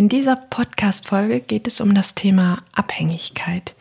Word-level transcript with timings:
In 0.00 0.08
dieser 0.08 0.36
Podcast-Folge 0.36 1.40
geht 1.40 1.66
es 1.66 1.78
um 1.78 1.94
das 1.94 2.14
Thema 2.14 2.62
Abhängigkeit, 2.74 3.74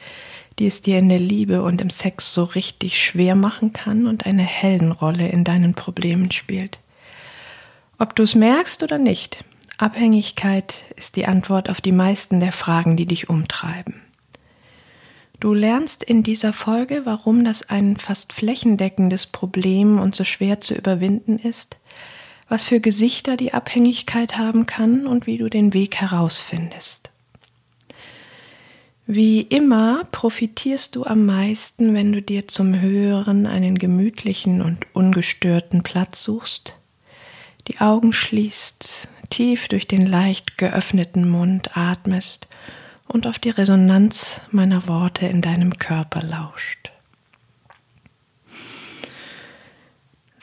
die 0.60 0.68
es 0.68 0.82
dir 0.82 1.00
in 1.00 1.08
der 1.08 1.18
Liebe 1.18 1.64
und 1.64 1.80
im 1.80 1.90
Sex 1.90 2.34
so 2.34 2.44
richtig 2.44 3.02
schwer 3.02 3.36
machen 3.36 3.72
kann 3.72 4.06
und 4.06 4.26
eine 4.26 4.44
Heldenrolle 4.44 5.30
in 5.30 5.46
deinen 5.46 5.76
Problemen 5.76 6.30
spielt. 6.32 6.80
Ob 8.00 8.18
du 8.18 8.24
es 8.24 8.36
merkst 8.36 8.84
oder 8.84 8.98
nicht, 8.98 9.46
Abhängigkeit 9.78 10.84
ist 10.98 11.16
die 11.16 11.26
Antwort 11.26 11.70
auf 11.70 11.80
die 11.80 11.94
meisten 11.94 12.42
der 12.42 12.52
Fragen, 12.52 12.98
die 12.98 13.06
dich 13.06 13.30
umtreiben. 13.30 14.02
Du 15.40 15.54
lernst 15.54 16.04
in 16.04 16.22
dieser 16.22 16.52
Folge, 16.52 17.06
warum 17.06 17.46
das 17.46 17.70
ein 17.70 17.96
fast 17.96 18.34
flächendeckendes 18.34 19.26
Problem 19.26 19.98
und 19.98 20.18
so 20.18 20.26
schwer 20.26 20.60
zu 20.60 20.74
überwinden 20.74 21.40
ist, 21.40 21.78
was 22.50 22.66
für 22.66 22.80
Gesichter 22.80 23.38
die 23.38 23.54
Abhängigkeit 23.54 24.38
haben 24.38 24.66
kann 24.66 25.08
und 25.08 25.28
wie 25.28 25.38
du 25.38 25.50
den 25.50 25.74
Weg 25.74 25.96
herausfindest. 25.98 27.12
Wie 29.12 29.42
immer 29.42 30.04
profitierst 30.12 30.96
du 30.96 31.04
am 31.04 31.26
meisten, 31.26 31.94
wenn 31.94 32.12
du 32.12 32.22
dir 32.22 32.48
zum 32.48 32.80
Hören 32.80 33.48
einen 33.48 33.78
gemütlichen 33.78 34.62
und 34.62 34.86
ungestörten 34.94 35.82
Platz 35.82 36.24
suchst, 36.24 36.76
die 37.68 37.80
Augen 37.80 38.14
schließt, 38.14 39.08
tief 39.30 39.68
durch 39.68 39.88
den 39.88 40.06
leicht 40.06 40.58
geöffneten 40.58 41.28
Mund 41.30 41.76
atmest 41.78 42.48
und 43.08 43.26
auf 43.28 43.40
die 43.40 43.50
Resonanz 43.50 44.42
meiner 44.52 44.88
Worte 44.88 45.26
in 45.26 45.42
deinem 45.42 45.78
Körper 45.78 46.22
lauscht. 46.22 46.79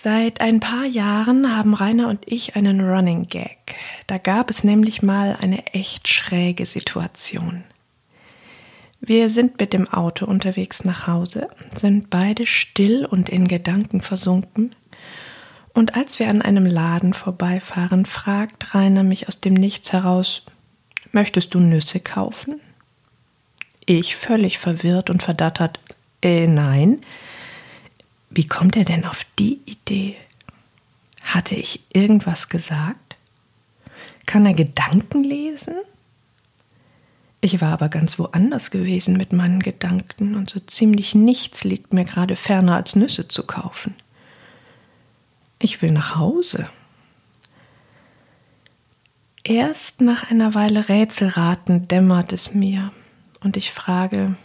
Seit 0.08 0.40
ein 0.40 0.60
paar 0.60 0.84
Jahren 0.84 1.56
haben 1.56 1.74
Rainer 1.74 2.08
und 2.08 2.20
ich 2.26 2.54
einen 2.54 2.80
Running 2.80 3.26
Gag. 3.26 3.74
Da 4.06 4.18
gab 4.18 4.50
es 4.50 4.62
nämlich 4.62 5.02
mal 5.02 5.36
eine 5.40 5.66
echt 5.74 6.06
schräge 6.06 6.64
Situation. 6.64 7.64
Wir 9.00 9.30
sind 9.30 9.58
mit 9.58 9.72
dem 9.72 9.88
Auto 9.88 10.24
unterwegs 10.24 10.84
nach 10.84 11.08
Hause, 11.08 11.48
sind 11.76 12.08
beide 12.08 12.46
still 12.46 13.04
und 13.04 13.28
in 13.28 13.48
Gedanken 13.48 14.00
versunken. 14.00 14.76
Und 15.74 15.96
als 15.96 16.20
wir 16.20 16.28
an 16.28 16.40
einem 16.40 16.66
Laden 16.66 17.12
vorbeifahren, 17.12 18.06
fragt 18.06 18.76
Rainer 18.76 19.02
mich 19.02 19.26
aus 19.26 19.40
dem 19.40 19.54
Nichts 19.54 19.92
heraus, 19.92 20.44
möchtest 21.10 21.52
du 21.52 21.58
Nüsse 21.58 21.98
kaufen? 21.98 22.60
Ich 23.86 24.14
völlig 24.14 24.58
verwirrt 24.58 25.10
und 25.10 25.24
verdattert, 25.24 25.80
äh, 26.22 26.46
nein, 26.46 27.00
wie 28.36 28.46
kommt 28.46 28.76
er 28.76 28.84
denn 28.84 29.06
auf 29.06 29.24
die 29.38 29.60
Idee? 29.64 30.14
Hatte 31.22 31.54
ich 31.54 31.80
irgendwas 31.94 32.50
gesagt? 32.50 33.16
Kann 34.26 34.44
er 34.44 34.52
Gedanken 34.52 35.24
lesen? 35.24 35.74
Ich 37.40 37.60
war 37.62 37.72
aber 37.72 37.88
ganz 37.88 38.18
woanders 38.18 38.70
gewesen 38.70 39.16
mit 39.16 39.32
meinen 39.32 39.60
Gedanken 39.60 40.34
und 40.34 40.50
so 40.50 40.60
ziemlich 40.60 41.14
nichts 41.14 41.64
liegt 41.64 41.94
mir 41.94 42.04
gerade 42.04 42.36
ferner 42.36 42.76
als 42.76 42.94
Nüsse 42.94 43.26
zu 43.26 43.46
kaufen. 43.46 43.94
Ich 45.58 45.80
will 45.80 45.92
nach 45.92 46.16
Hause. 46.16 46.68
Erst 49.44 50.00
nach 50.02 50.30
einer 50.30 50.54
Weile 50.54 50.88
Rätselraten 50.88 51.88
dämmert 51.88 52.32
es 52.34 52.52
mir 52.52 52.92
und 53.40 53.56
ich 53.56 53.72
frage, 53.72 54.36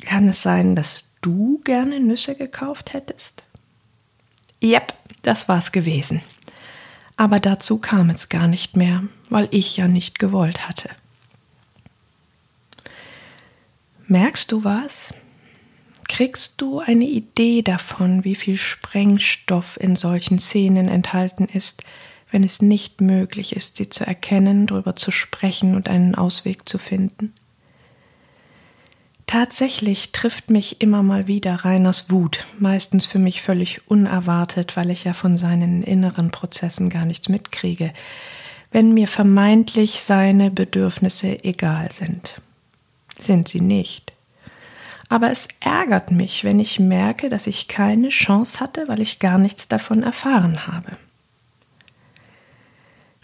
kann 0.00 0.28
es 0.28 0.42
sein, 0.42 0.74
dass 0.74 1.07
du 1.22 1.60
gerne 1.64 2.00
Nüsse 2.00 2.34
gekauft 2.34 2.92
hättest? 2.92 3.42
Jep, 4.60 4.94
das 5.22 5.48
war's 5.48 5.72
gewesen. 5.72 6.20
Aber 7.16 7.40
dazu 7.40 7.78
kam 7.78 8.10
es 8.10 8.28
gar 8.28 8.46
nicht 8.46 8.76
mehr, 8.76 9.04
weil 9.28 9.48
ich 9.50 9.76
ja 9.76 9.88
nicht 9.88 10.18
gewollt 10.18 10.68
hatte. 10.68 10.90
Merkst 14.06 14.52
du 14.52 14.64
was? 14.64 15.12
Kriegst 16.08 16.60
du 16.60 16.78
eine 16.78 17.04
Idee 17.04 17.62
davon, 17.62 18.24
wie 18.24 18.34
viel 18.34 18.56
Sprengstoff 18.56 19.78
in 19.78 19.96
solchen 19.96 20.38
Szenen 20.38 20.88
enthalten 20.88 21.44
ist, 21.44 21.82
wenn 22.30 22.42
es 22.42 22.62
nicht 22.62 23.00
möglich 23.00 23.54
ist, 23.54 23.76
sie 23.76 23.90
zu 23.90 24.06
erkennen, 24.06 24.66
darüber 24.66 24.96
zu 24.96 25.10
sprechen 25.10 25.74
und 25.74 25.88
einen 25.88 26.14
Ausweg 26.14 26.68
zu 26.68 26.78
finden? 26.78 27.34
Tatsächlich 29.28 30.12
trifft 30.12 30.48
mich 30.48 30.80
immer 30.80 31.02
mal 31.02 31.26
wieder 31.26 31.54
Reiners 31.54 32.10
Wut, 32.10 32.46
meistens 32.58 33.04
für 33.04 33.18
mich 33.18 33.42
völlig 33.42 33.86
unerwartet, 33.86 34.74
weil 34.74 34.88
ich 34.88 35.04
ja 35.04 35.12
von 35.12 35.36
seinen 35.36 35.82
inneren 35.82 36.30
Prozessen 36.30 36.88
gar 36.88 37.04
nichts 37.04 37.28
mitkriege, 37.28 37.92
wenn 38.72 38.94
mir 38.94 39.06
vermeintlich 39.06 40.00
seine 40.00 40.50
Bedürfnisse 40.50 41.44
egal 41.44 41.92
sind. 41.92 42.40
Sind 43.18 43.48
sie 43.48 43.60
nicht. 43.60 44.14
Aber 45.10 45.30
es 45.30 45.48
ärgert 45.60 46.10
mich, 46.10 46.42
wenn 46.42 46.58
ich 46.58 46.80
merke, 46.80 47.28
dass 47.28 47.46
ich 47.46 47.68
keine 47.68 48.08
Chance 48.08 48.60
hatte, 48.60 48.88
weil 48.88 49.02
ich 49.02 49.18
gar 49.18 49.36
nichts 49.36 49.68
davon 49.68 50.04
erfahren 50.04 50.66
habe. 50.66 50.96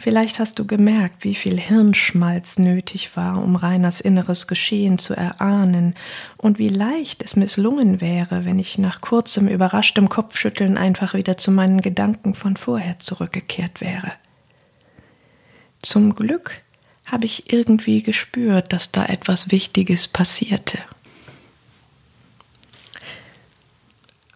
Vielleicht 0.05 0.39
hast 0.39 0.59
du 0.59 0.67
gemerkt, 0.67 1.25
wie 1.25 1.35
viel 1.35 1.59
Hirnschmalz 1.59 2.59
nötig 2.59 3.17
war, 3.17 3.43
um 3.43 3.57
Reiners 3.57 4.03
inneres 4.03 4.47
Geschehen 4.47 4.99
zu 4.99 5.15
erahnen, 5.15 5.95
und 6.37 6.59
wie 6.59 6.69
leicht 6.69 7.23
es 7.23 7.37
misslungen 7.37 8.03
wäre, 8.03 8.45
wenn 8.45 8.59
ich 8.59 8.77
nach 8.77 9.01
kurzem 9.01 9.49
überraschtem 9.49 10.11
Kopfschütteln 10.11 10.77
einfach 10.77 11.15
wieder 11.15 11.39
zu 11.39 11.51
meinen 11.51 11.81
Gedanken 11.81 12.35
von 12.35 12.59
vorher 12.59 12.99
zurückgekehrt 12.99 13.81
wäre. 13.81 14.13
Zum 15.81 16.15
Glück 16.15 16.61
habe 17.07 17.25
ich 17.25 17.51
irgendwie 17.51 18.03
gespürt, 18.03 18.75
dass 18.75 18.93
da 18.93 19.07
etwas 19.07 19.53
Wichtiges 19.53 20.07
passierte. 20.07 20.81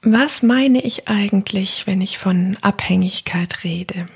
Was 0.01 0.43
meine 0.43 0.81
ich 0.81 1.09
eigentlich, 1.09 1.87
wenn 1.87 2.01
ich 2.01 2.17
von 2.17 2.57
Abhängigkeit 2.63 3.65
rede? 3.65 4.09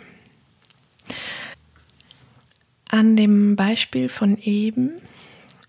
An 2.94 3.16
dem 3.16 3.56
Beispiel 3.56 4.10
von 4.10 4.36
eben, 4.36 4.90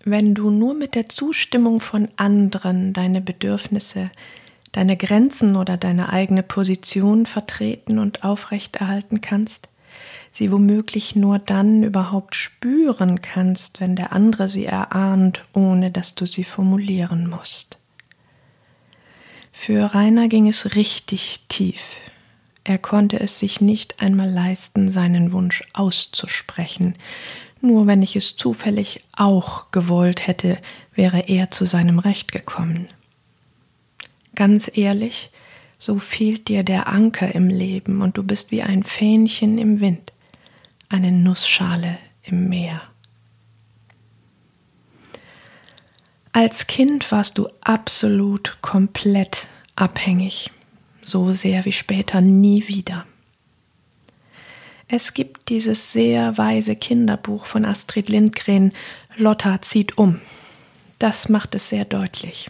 wenn 0.04 0.34
du 0.36 0.50
nur 0.50 0.74
mit 0.74 0.94
der 0.94 1.08
Zustimmung 1.08 1.80
von 1.80 2.10
anderen 2.18 2.92
deine 2.92 3.22
Bedürfnisse, 3.22 4.12
deine 4.74 4.98
Grenzen 4.98 5.56
oder 5.56 5.78
deine 5.78 6.12
eigene 6.12 6.44
Position 6.44 7.26
vertreten 7.26 7.98
und 7.98 8.26
aufrechterhalten 8.26 9.22
kannst, 9.22 9.70
sie 10.34 10.52
womöglich 10.52 11.16
nur 11.16 11.40
dann 11.40 11.84
überhaupt 11.84 12.36
spüren 12.36 13.22
kannst, 13.22 13.80
wenn 13.80 13.96
der 13.96 14.12
andere 14.12 14.50
sie 14.50 14.66
erahnt, 14.66 15.46
ohne 15.54 15.92
dass 15.92 16.16
du 16.16 16.26
sie 16.26 16.44
formulieren 16.44 17.30
musst. 17.30 17.78
Für 19.54 19.96
Rainer 19.96 20.28
ging 20.28 20.50
es 20.50 20.76
richtig 20.76 21.46
tief. 21.48 22.02
Er 22.64 22.78
konnte 22.78 23.20
es 23.20 23.40
sich 23.40 23.60
nicht 23.60 24.02
einmal 24.02 24.30
leisten, 24.30 24.90
seinen 24.90 25.32
Wunsch 25.34 25.64
auszusprechen. 25.74 26.96
Nur 27.60 27.88
wenn 27.88 28.02
ich 28.02 28.16
es 28.16 28.38
zufällig 28.38 29.04
auch 29.16 29.72
gewollt 29.72 30.28
hätte, 30.28 30.58
wäre 30.94 31.28
er 31.28 31.52
zu 31.52 31.66
seinem 31.66 32.00
Recht 32.00 32.32
gekommen. 32.32 32.88
Ganz 34.36 34.72
ehrlich, 34.74 35.30
so 35.78 36.00
fehlt 36.00 36.48
dir 36.48 36.64
der 36.64 36.88
Anker 36.88 37.36
im 37.36 37.50
Leben 37.50 38.02
und 38.02 38.18
du 38.18 38.24
bist 38.24 38.52
wie 38.52 38.64
ein 38.64 38.84
Fähnchen 38.84 39.58
im 39.58 39.82
Wind, 39.82 40.14
eine 40.88 41.12
Nussschale 41.12 41.98
im 42.24 42.48
Meer. 42.48 42.82
Als 46.32 46.66
Kind 46.68 47.12
warst 47.12 47.38
du 47.38 47.48
absolut 47.62 48.58
komplett 48.62 49.48
abhängig 49.76 50.50
so 51.06 51.34
sehr 51.34 51.66
wie 51.66 51.72
später 51.72 52.22
nie 52.22 52.68
wieder. 52.68 53.06
Es 54.88 55.14
gibt 55.14 55.50
dieses 55.50 55.92
sehr 55.92 56.38
weise 56.38 56.76
Kinderbuch 56.76 57.46
von 57.46 57.66
Astrid 57.66 58.10
Lindgren, 58.10 58.74
Lotta 59.16 59.62
zieht 59.62 59.98
um. 59.98 60.22
Das 61.00 61.30
macht 61.30 61.56
es 61.56 61.70
sehr 61.70 61.86
deutlich. 61.86 62.50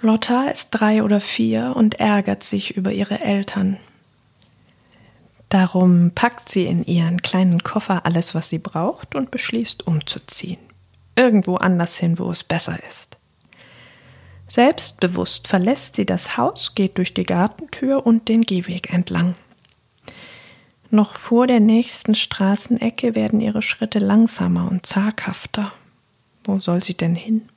Lotta 0.00 0.48
ist 0.48 0.70
drei 0.70 1.02
oder 1.02 1.20
vier 1.20 1.74
und 1.76 2.00
ärgert 2.00 2.42
sich 2.42 2.76
über 2.76 2.92
ihre 2.92 3.20
Eltern. 3.20 3.76
Darum 5.50 6.12
packt 6.14 6.48
sie 6.48 6.64
in 6.64 6.84
ihren 6.84 7.20
kleinen 7.22 7.62
Koffer 7.62 8.06
alles, 8.06 8.34
was 8.34 8.48
sie 8.48 8.58
braucht 8.58 9.14
und 9.14 9.30
beschließt 9.30 9.86
umzuziehen. 9.86 10.58
Irgendwo 11.16 11.56
anders 11.56 11.98
hin, 11.98 12.18
wo 12.18 12.30
es 12.30 12.44
besser 12.44 12.78
ist. 12.88 13.09
Selbstbewusst 14.50 15.46
verlässt 15.46 15.94
sie 15.94 16.04
das 16.04 16.36
Haus, 16.36 16.74
geht 16.74 16.98
durch 16.98 17.14
die 17.14 17.22
Gartentür 17.22 18.04
und 18.04 18.28
den 18.28 18.42
Gehweg 18.42 18.92
entlang. 18.92 19.36
Noch 20.90 21.14
vor 21.14 21.46
der 21.46 21.60
nächsten 21.60 22.16
Straßenecke 22.16 23.14
werden 23.14 23.40
ihre 23.40 23.62
Schritte 23.62 24.00
langsamer 24.00 24.68
und 24.68 24.84
zaghafter. 24.84 25.72
Wo 26.42 26.58
soll 26.58 26.82
sie 26.82 26.94
denn 26.94 27.14
hin? 27.14 27.48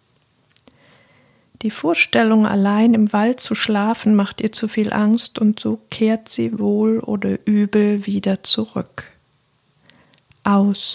Die 1.64 1.72
Vorstellung, 1.72 2.46
allein 2.46 2.94
im 2.94 3.12
Wald 3.12 3.40
zu 3.40 3.56
schlafen, 3.56 4.16
macht 4.16 4.40
ihr 4.40 4.52
zu 4.52 4.68
viel 4.68 4.94
Angst, 4.94 5.40
und 5.40 5.60
so 5.60 5.80
kehrt 5.90 6.30
sie 6.30 6.60
wohl 6.60 7.00
oder 7.00 7.40
übel 7.46 8.06
wieder 8.06 8.44
zurück. 8.44 9.06
Ausweglos. 10.44 10.94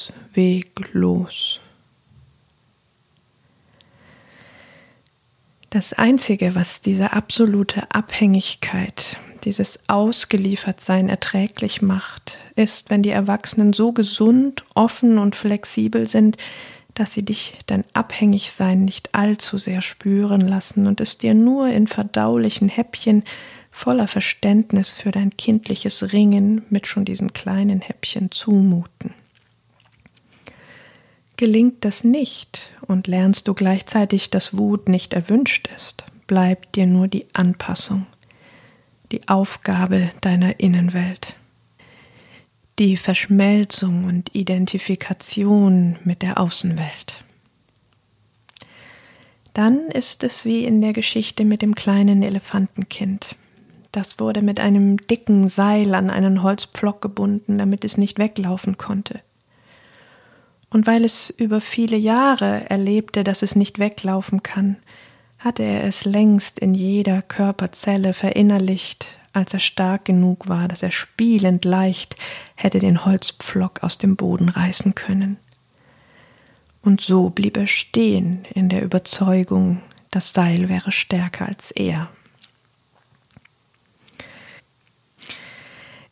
Das 5.71 5.93
Einzige, 5.93 6.55
was 6.55 6.81
diese 6.81 7.13
absolute 7.13 7.91
Abhängigkeit, 7.91 9.19
dieses 9.45 9.79
Ausgeliefertsein 9.87 11.11
erträglich 11.11 11.83
macht, 11.83 12.39
ist, 12.57 12.89
wenn 12.89 13.03
die 13.03 13.11
Erwachsenen 13.11 13.75
so 13.75 13.93
gesund, 13.93 14.65
offen 14.75 15.19
und 15.19 15.37
flexibel 15.37 16.09
sind, 16.09 16.39
dass 16.95 17.13
sie 17.13 17.23
dich 17.23 17.53
dein 17.67 17.85
Abhängigsein 17.93 18.87
nicht 18.87 19.15
allzu 19.15 19.59
sehr 19.59 19.83
spüren 19.83 20.41
lassen 20.41 20.87
und 20.87 21.03
es 21.03 21.19
dir 21.19 21.35
nur 21.35 21.69
in 21.69 21.87
verdaulichen 21.87 22.71
Häppchen 22.71 23.23
voller 23.71 24.09
Verständnis 24.09 24.93
für 24.93 25.11
dein 25.11 25.37
kindliches 25.37 26.15
Ringen 26.15 26.63
mit 26.71 26.87
schon 26.87 27.05
diesen 27.05 27.35
kleinen 27.35 27.83
Häppchen 27.83 28.31
zumuten. 28.31 29.13
Gelingt 31.39 31.85
das 31.85 32.03
nicht 32.03 32.69
und 32.89 33.07
lernst 33.07 33.47
du 33.47 33.55
gleichzeitig, 33.55 34.29
dass 34.29 34.59
Wut 34.59 34.89
nicht 34.89 35.15
erwünscht 35.15 35.69
ist, 35.77 36.05
bleibt 36.27 36.75
dir 36.75 36.85
nur 36.85 37.07
die 37.07 37.27
Anpassung, 37.33 38.07
die 39.13 39.29
Aufgabe 39.29 40.11
deiner 40.21 40.59
Innenwelt. 40.59 41.37
Die 42.81 42.97
Verschmelzung 42.97 44.05
und 44.05 44.35
Identifikation 44.35 45.97
mit 46.03 46.23
der 46.23 46.41
Außenwelt. 46.41 47.25
Dann 49.55 49.93
ist 49.93 50.25
es 50.25 50.45
wie 50.45 50.65
in 50.65 50.81
der 50.81 50.93
Geschichte 50.93 51.45
mit 51.45 51.63
dem 51.63 51.77
kleinen 51.77 52.25
Elefantenkind. 52.25 53.37
Das 53.93 54.19
wurde 54.19 54.43
mit 54.43 54.59
einem 54.59 54.97
dicken 54.97 55.47
Seil 55.47 55.95
an 55.95 56.11
einen 56.11 56.43
Holzpflock 56.43 57.01
gebunden, 57.01 57.59
damit 57.59 57.85
es 57.85 57.97
nicht 57.97 58.19
weglaufen 58.19 58.77
konnte. 58.77 59.21
Und 60.71 60.87
weil 60.87 61.05
es 61.05 61.31
über 61.31 61.61
viele 61.61 61.97
Jahre 61.97 62.69
erlebte, 62.69 63.25
dass 63.25 63.43
es 63.43 63.57
nicht 63.57 63.79
weglaufen 63.79 64.43
kann, 64.43 64.77
hatte 65.39 65.63
er 65.63 65.85
es 65.85 66.05
längst 66.05 66.59
in 66.59 66.75
jeder 66.75 67.23
Körperzelle 67.23 68.13
verinnerlicht, 68.13 69.07
als 69.33 69.55
er 69.55 69.61
stark 69.61 70.05
genug 70.05 70.49
war, 70.49 70.69
dass 70.69 70.83
er 70.83 70.91
spielend 70.91 71.65
leicht 71.65 72.17
hätte 72.55 72.81
den 72.81 73.05
Holzpflock 73.05 73.83
aus 73.83 73.99
dem 73.99 74.17
Boden 74.17 74.49
reißen 74.49 74.95
können. 74.95 75.37
Und 76.83 77.01
so 77.01 77.31
blieb 77.31 77.57
er 77.57 77.67
stehen 77.67 78.45
in 78.55 78.69
der 78.69 78.83
Überzeugung, 78.83 79.83
das 80.11 80.33
Seil 80.33 80.69
wäre 80.69 80.91
stärker 80.91 81.47
als 81.47 81.71
er. 81.71 82.09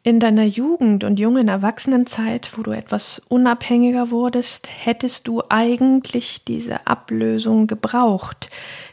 In 0.07 0.21
deiner 0.21 0.45
Jugend 0.45 1.03
und 1.03 1.19
jungen 1.19 1.49
Erwachsenenzeit, 1.49 2.53
wo 2.57 2.63
du 2.63 2.71
etwas 2.71 3.19
unabhängiger 3.29 4.13
wurdest, 4.13 4.69
hättest 4.71 5.27
du 5.27 5.43
eigentlich 5.49 6.45
diese 6.45 6.87
Ablösung 6.87 7.67
gebraucht, 7.67 8.49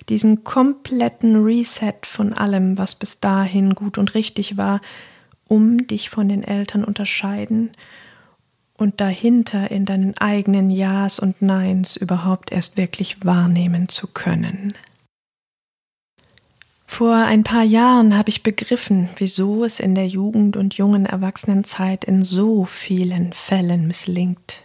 diesen 0.10 0.44
kompletten 0.44 1.44
Reset 1.44 1.94
von 2.02 2.34
allem, 2.34 2.80
was 2.80 2.96
bis 2.96 3.20
dahin 3.20 3.76
gut 3.76 4.00
und 4.00 4.16
richtig 4.16 4.58
war, 4.58 4.82
um 5.48 5.86
dich 5.86 6.10
von 6.10 6.30
den 6.30 6.44
Eltern 6.44 6.84
unterscheiden 6.84 7.74
und 8.76 9.00
dahinter 9.00 9.70
in 9.70 9.86
deinen 9.86 10.18
eigenen 10.18 10.72
Ja's 10.72 11.20
und 11.20 11.44
Neins 11.44 11.96
überhaupt 11.96 12.52
erst 12.52 12.76
wirklich 12.76 13.24
wahrnehmen 13.24 13.88
zu 13.88 14.08
können. 14.08 14.74
Vor 16.94 17.16
ein 17.16 17.42
paar 17.42 17.64
Jahren 17.64 18.16
habe 18.16 18.30
ich 18.30 18.44
begriffen, 18.44 19.10
wieso 19.18 19.66
es 19.66 19.80
in 19.80 19.96
der 19.96 20.06
Jugend 20.06 20.56
und 20.56 20.76
jungen 20.76 21.08
Erwachsenenzeit 21.08 22.04
in 22.04 22.24
so 22.24 22.66
vielen 22.66 23.34
Fällen 23.34 23.88
misslingt. 23.88 24.62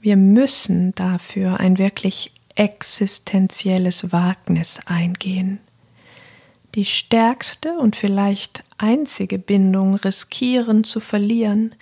Wir 0.00 0.16
müssen 0.16 0.94
dafür 0.94 1.60
ein 1.60 1.76
wirklich 1.76 2.32
existenzielles 2.54 4.10
Wagnis 4.10 4.80
eingehen. 4.86 5.58
Die 6.74 6.86
stärkste 6.86 7.74
und 7.74 7.94
vielleicht 7.94 8.64
einzige 8.78 9.38
Bindung 9.38 9.96
riskieren 9.96 10.82
zu 10.82 11.00
verlieren 11.00 11.74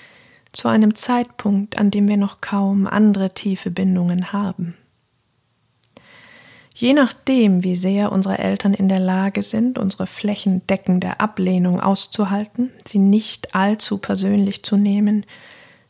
zu 0.50 0.66
einem 0.66 0.96
Zeitpunkt, 0.96 1.78
an 1.78 1.92
dem 1.92 2.08
wir 2.08 2.16
noch 2.16 2.40
kaum 2.40 2.88
andere 2.88 3.32
tiefe 3.32 3.70
Bindungen 3.70 4.32
haben. 4.32 4.76
Je 6.74 6.94
nachdem, 6.94 7.62
wie 7.64 7.76
sehr 7.76 8.12
unsere 8.12 8.38
Eltern 8.38 8.72
in 8.74 8.88
der 8.88 8.98
Lage 8.98 9.42
sind, 9.42 9.78
unsere 9.78 10.06
flächendeckende 10.06 11.20
Ablehnung 11.20 11.80
auszuhalten, 11.80 12.70
sie 12.86 12.98
nicht 12.98 13.54
allzu 13.54 13.98
persönlich 13.98 14.62
zu 14.62 14.76
nehmen, 14.76 15.26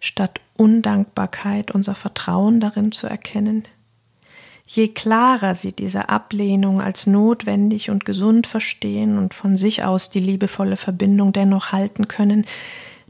statt 0.00 0.40
Undankbarkeit 0.56 1.70
unser 1.70 1.94
Vertrauen 1.94 2.58
darin 2.58 2.90
zu 2.90 3.06
erkennen, 3.06 3.62
je 4.66 4.88
klarer 4.88 5.54
sie 5.54 5.72
diese 5.72 6.08
Ablehnung 6.08 6.80
als 6.80 7.06
notwendig 7.06 7.90
und 7.90 8.04
gesund 8.04 8.46
verstehen 8.46 9.18
und 9.18 9.34
von 9.34 9.56
sich 9.56 9.84
aus 9.84 10.10
die 10.10 10.20
liebevolle 10.20 10.76
Verbindung 10.76 11.32
dennoch 11.32 11.70
halten 11.70 12.08
können, 12.08 12.44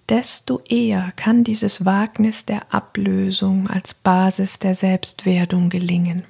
desto 0.09 0.61
eher 0.69 1.13
kann 1.17 1.45
dieses 1.45 1.87
Wagnis 1.87 2.45
der 2.45 2.75
Ablösung 2.75 3.69
als 3.69 3.95
Basis 3.95 4.59
der 4.59 4.75
Selbstwerdung 4.75 5.71
gelingen. 5.71 6.25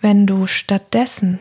Wenn 0.00 0.26
du 0.26 0.46
stattdessen, 0.46 1.38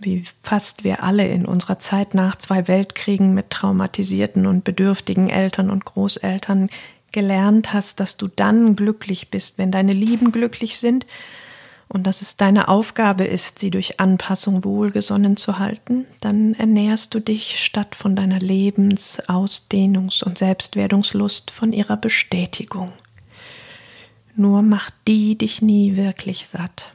wie 0.00 0.24
fast 0.40 0.84
wir 0.84 1.02
alle 1.02 1.28
in 1.28 1.44
unserer 1.44 1.78
Zeit 1.78 2.14
nach 2.14 2.36
zwei 2.36 2.68
Weltkriegen 2.68 3.34
mit 3.34 3.50
traumatisierten 3.50 4.46
und 4.46 4.64
bedürftigen 4.64 5.28
Eltern 5.28 5.70
und 5.70 5.84
Großeltern 5.84 6.70
gelernt 7.12 7.72
hast, 7.72 8.00
dass 8.00 8.16
du 8.16 8.28
dann 8.28 8.76
glücklich 8.76 9.30
bist, 9.30 9.58
wenn 9.58 9.70
deine 9.70 9.92
Lieben 9.92 10.32
glücklich 10.32 10.78
sind 10.78 11.06
und 11.88 12.06
dass 12.06 12.22
es 12.22 12.36
deine 12.36 12.68
Aufgabe 12.68 13.24
ist, 13.24 13.58
sie 13.58 13.70
durch 13.70 13.98
Anpassung 13.98 14.64
wohlgesonnen 14.64 15.36
zu 15.36 15.58
halten, 15.58 16.06
dann 16.20 16.54
ernährst 16.54 17.14
du 17.14 17.20
dich 17.20 17.62
statt 17.62 17.94
von 17.94 18.14
deiner 18.14 18.38
Lebens-, 18.38 19.20
Ausdehnungs- 19.28 20.22
und 20.22 20.38
Selbstwerdungslust 20.38 21.50
von 21.50 21.72
ihrer 21.72 21.96
Bestätigung. 21.96 22.92
Nur 24.36 24.62
macht 24.62 24.94
die 25.06 25.36
dich 25.36 25.62
nie 25.62 25.96
wirklich 25.96 26.46
satt. 26.46 26.92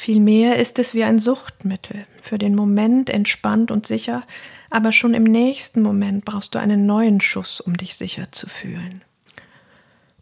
Vielmehr 0.00 0.58
ist 0.58 0.78
es 0.78 0.94
wie 0.94 1.02
ein 1.02 1.18
Suchtmittel, 1.18 2.06
für 2.20 2.38
den 2.38 2.54
Moment 2.54 3.10
entspannt 3.10 3.72
und 3.72 3.88
sicher, 3.88 4.22
aber 4.70 4.92
schon 4.92 5.12
im 5.12 5.24
nächsten 5.24 5.82
Moment 5.82 6.24
brauchst 6.24 6.54
du 6.54 6.60
einen 6.60 6.86
neuen 6.86 7.20
Schuss, 7.20 7.60
um 7.60 7.76
dich 7.76 7.96
sicher 7.96 8.30
zu 8.30 8.48
fühlen. 8.48 9.02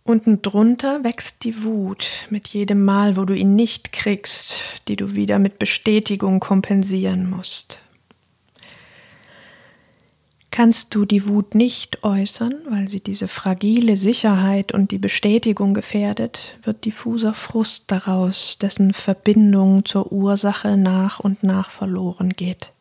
Unten 0.03 0.41
drunter 0.41 1.05
wächst 1.05 1.45
die 1.45 1.63
Wut 1.63 2.27
mit 2.31 2.49
jedem 2.49 2.87
Mal, 2.87 3.19
wo 3.19 3.27
du 3.27 3.35
ihn 3.35 3.55
nicht 3.55 3.93
kriegst, 3.93 4.65
die 4.89 4.97
du 4.97 5.15
wieder 5.15 5.39
mit 5.39 5.59
Bestätigung 5.59 6.41
kompensieren 6.41 7.29
musst. 7.29 7.83
Kannst 10.57 10.95
du 10.95 11.05
die 11.05 11.29
Wut 11.29 11.55
nicht 11.55 12.03
äußern, 12.03 12.55
weil 12.71 12.89
sie 12.89 13.01
diese 13.01 13.29
fragile 13.29 13.99
Sicherheit 13.99 14.73
und 14.73 14.91
die 14.91 14.97
Bestätigung 14.97 15.75
gefährdet, 15.75 16.57
wird 16.63 16.87
diffuser 16.87 17.35
Frust 17.35 17.93
daraus, 17.93 18.57
dessen 18.57 18.95
Verbindung 18.95 19.85
zur 19.85 20.11
Ursache 20.11 20.79
nach 20.79 21.21
und 21.21 21.43
nach 21.43 21.71
verloren 21.71 22.31
geht. 22.31 22.73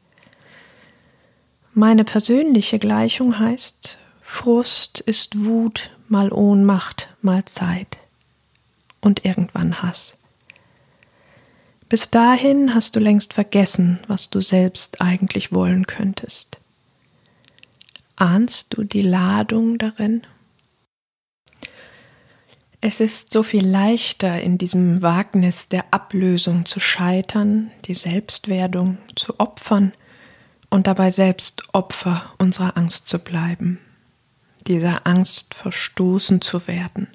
Meine 1.74 2.06
persönliche 2.06 2.80
Gleichung 2.80 3.40
heißt, 3.40 3.98
Frust 4.22 5.02
ist 5.02 5.44
Wut 5.44 5.92
mal 6.08 6.32
Ohnmacht 6.32 7.10
mal 7.22 7.44
Zeit 7.44 7.98
und 9.02 9.26
irgendwann 9.26 9.82
Hass. 9.82 10.18
Bis 11.90 12.10
dahin 12.10 12.74
hast 12.74 12.96
du 12.96 13.02
längst 13.02 13.34
vergessen, 13.34 14.00
was 14.08 14.30
du 14.30 14.40
selbst 14.40 15.02
eigentlich 15.02 15.52
wollen 15.52 15.86
könntest. 15.88 16.55
Ahnst 18.18 18.68
du 18.70 18.84
die 18.86 19.02
Ladung 19.02 19.78
darin? 19.78 20.22
Es 22.80 23.02
ist 23.02 23.34
so 23.34 23.44
viel 23.44 23.68
leichter, 23.68 24.42
in 24.42 24.58
diesem 24.58 25.02
Wagnis 25.02 25.68
der 25.68 25.86
Ablösung 25.92 26.66
zu 26.66 26.80
scheitern, 26.80 27.72
die 27.86 27.94
Selbstwerdung 27.94 29.00
zu 29.16 29.40
opfern 29.40 29.92
und 30.70 30.88
dabei 30.88 31.12
selbst 31.12 31.64
Opfer 31.74 32.34
unserer 32.38 32.78
Angst 32.78 33.10
zu 33.10 33.20
bleiben, 33.20 33.80
dieser 34.68 35.06
Angst 35.06 35.54
verstoßen 35.54 36.40
zu 36.40 36.68
werden, 36.68 37.08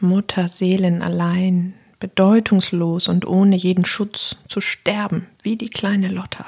Mutterseelen 0.00 1.02
allein, 1.02 1.74
bedeutungslos 2.00 3.08
und 3.08 3.26
ohne 3.26 3.56
jeden 3.56 3.84
Schutz 3.84 4.36
zu 4.48 4.62
sterben, 4.62 5.26
wie 5.42 5.56
die 5.56 5.70
kleine 5.70 6.08
Lotta. 6.08 6.46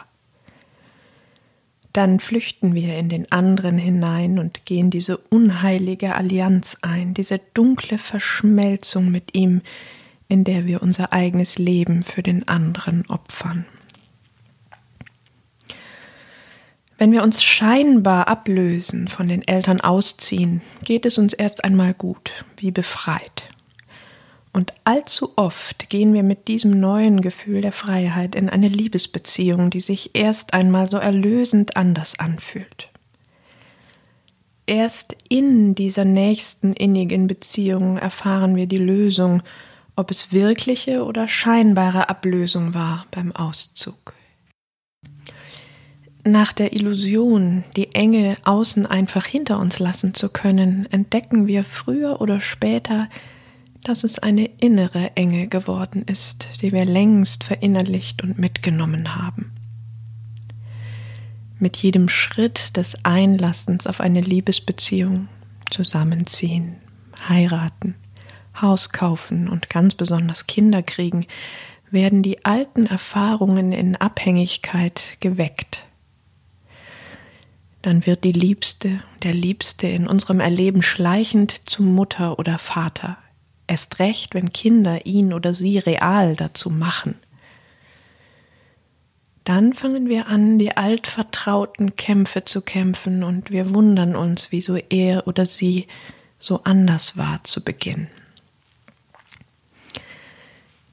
Dann 1.96 2.20
flüchten 2.20 2.74
wir 2.74 2.98
in 2.98 3.08
den 3.08 3.32
anderen 3.32 3.78
hinein 3.78 4.38
und 4.38 4.66
gehen 4.66 4.90
diese 4.90 5.16
unheilige 5.16 6.14
Allianz 6.14 6.76
ein, 6.82 7.14
diese 7.14 7.40
dunkle 7.54 7.96
Verschmelzung 7.96 9.10
mit 9.10 9.34
ihm, 9.34 9.62
in 10.28 10.44
der 10.44 10.66
wir 10.66 10.82
unser 10.82 11.14
eigenes 11.14 11.56
Leben 11.56 12.02
für 12.02 12.22
den 12.22 12.46
anderen 12.48 13.08
opfern. 13.08 13.64
Wenn 16.98 17.12
wir 17.12 17.22
uns 17.22 17.42
scheinbar 17.42 18.28
ablösen, 18.28 19.08
von 19.08 19.26
den 19.26 19.40
Eltern 19.48 19.80
ausziehen, 19.80 20.60
geht 20.84 21.06
es 21.06 21.16
uns 21.16 21.32
erst 21.32 21.64
einmal 21.64 21.94
gut, 21.94 22.44
wie 22.58 22.72
befreit. 22.72 23.48
Und 24.56 24.72
allzu 24.84 25.34
oft 25.36 25.90
gehen 25.90 26.14
wir 26.14 26.22
mit 26.22 26.48
diesem 26.48 26.80
neuen 26.80 27.20
Gefühl 27.20 27.60
der 27.60 27.72
Freiheit 27.72 28.34
in 28.34 28.48
eine 28.48 28.68
Liebesbeziehung, 28.68 29.68
die 29.68 29.82
sich 29.82 30.12
erst 30.14 30.54
einmal 30.54 30.88
so 30.88 30.96
erlösend 30.96 31.76
anders 31.76 32.18
anfühlt. 32.18 32.88
Erst 34.64 35.14
in 35.28 35.74
dieser 35.74 36.06
nächsten 36.06 36.72
innigen 36.72 37.26
Beziehung 37.26 37.98
erfahren 37.98 38.56
wir 38.56 38.64
die 38.64 38.78
Lösung, 38.78 39.42
ob 39.94 40.10
es 40.10 40.32
wirkliche 40.32 41.04
oder 41.04 41.28
scheinbare 41.28 42.08
Ablösung 42.08 42.72
war 42.72 43.04
beim 43.10 43.32
Auszug. 43.32 44.14
Nach 46.24 46.54
der 46.54 46.72
Illusion, 46.72 47.62
die 47.76 47.94
Enge 47.94 48.38
außen 48.46 48.86
einfach 48.86 49.26
hinter 49.26 49.58
uns 49.58 49.78
lassen 49.80 50.14
zu 50.14 50.30
können, 50.30 50.88
entdecken 50.90 51.46
wir 51.46 51.62
früher 51.62 52.22
oder 52.22 52.40
später, 52.40 53.10
dass 53.86 54.04
es 54.04 54.18
eine 54.18 54.46
innere 54.46 55.16
Enge 55.16 55.46
geworden 55.48 56.02
ist, 56.02 56.60
die 56.60 56.72
wir 56.72 56.84
längst 56.84 57.44
verinnerlicht 57.44 58.22
und 58.22 58.38
mitgenommen 58.38 59.14
haben. 59.14 59.52
Mit 61.58 61.76
jedem 61.76 62.08
Schritt 62.08 62.76
des 62.76 63.04
Einlassens 63.04 63.86
auf 63.86 64.00
eine 64.00 64.20
Liebesbeziehung 64.20 65.28
zusammenziehen, 65.70 66.76
heiraten, 67.28 67.94
Haus 68.60 68.90
kaufen 68.90 69.48
und 69.48 69.70
ganz 69.70 69.94
besonders 69.94 70.46
Kinder 70.46 70.82
kriegen, 70.82 71.26
werden 71.90 72.22
die 72.22 72.44
alten 72.44 72.86
Erfahrungen 72.86 73.72
in 73.72 73.96
Abhängigkeit 73.96 75.18
geweckt 75.20 75.86
dann 77.86 78.04
wird 78.04 78.24
die 78.24 78.32
Liebste, 78.32 79.00
der 79.22 79.32
Liebste 79.32 79.86
in 79.86 80.08
unserem 80.08 80.40
Erleben 80.40 80.82
schleichend 80.82 81.68
zu 81.70 81.84
Mutter 81.84 82.36
oder 82.40 82.58
Vater. 82.58 83.16
Erst 83.66 83.98
recht, 83.98 84.34
wenn 84.34 84.52
Kinder 84.52 85.06
ihn 85.06 85.32
oder 85.32 85.54
sie 85.54 85.78
real 85.78 86.36
dazu 86.36 86.70
machen. 86.70 87.16
Dann 89.44 89.72
fangen 89.74 90.08
wir 90.08 90.26
an, 90.26 90.58
die 90.58 90.76
altvertrauten 90.76 91.94
Kämpfe 91.94 92.44
zu 92.44 92.62
kämpfen 92.62 93.22
und 93.22 93.50
wir 93.50 93.74
wundern 93.74 94.16
uns, 94.16 94.48
wieso 94.50 94.76
er 94.76 95.28
oder 95.28 95.46
sie 95.46 95.86
so 96.40 96.64
anders 96.64 97.16
war 97.16 97.42
zu 97.44 97.62
Beginn. 97.62 98.08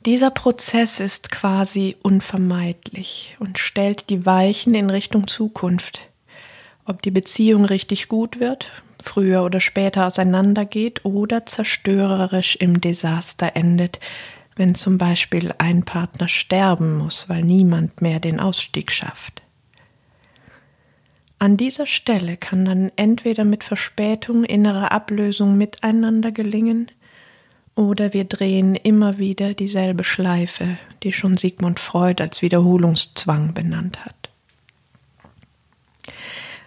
Dieser 0.06 0.32
Prozess 0.32 1.00
ist 1.00 1.32
quasi 1.32 1.96
unvermeidlich 2.04 3.38
und 3.40 3.58
stellt 3.58 4.10
die 4.10 4.26
Weichen 4.26 4.76
in 4.76 4.90
Richtung 4.90 5.28
Zukunft 5.28 6.02
ob 6.86 7.02
die 7.02 7.12
Beziehung 7.12 7.66
richtig 7.66 8.08
gut 8.08 8.40
wird, 8.40 8.72
früher 9.02 9.44
oder 9.44 9.60
später 9.60 10.08
auseinandergeht 10.08 11.06
oder 11.06 11.46
zerstörerisch 11.46 12.56
im 12.56 12.82
Desaster 12.82 13.56
endet, 13.56 14.00
wenn 14.56 14.76
zum 14.76 14.98
Beispiel 14.98 15.54
ein 15.58 15.84
Partner 15.84 16.28
sterben 16.28 16.98
muss, 16.98 17.28
weil 17.30 17.44
niemand 17.44 18.02
mehr 18.02 18.20
den 18.20 18.40
Ausstieg 18.40 18.92
schafft. 18.92 19.42
An 21.40 21.58
dieser 21.58 21.88
Stelle 21.88 22.38
kann 22.38 22.64
dann 22.64 22.92
entweder 22.96 23.44
mit 23.44 23.64
Verspätung 23.64 24.46
innere 24.46 24.92
Ablösung 24.92 25.58
miteinander 25.58 26.32
gelingen, 26.32 26.90
oder 27.76 28.14
wir 28.14 28.26
drehen 28.26 28.76
immer 28.76 29.18
wieder 29.18 29.56
dieselbe 29.56 30.04
Schleife, 30.04 30.78
die 31.02 31.12
schon 31.12 31.38
Sigmund 31.38 31.80
Freud 31.80 32.22
als 32.22 32.44
Wiederholungszwang 32.44 33.56
benannt 33.56 34.06
hat. 34.06 34.30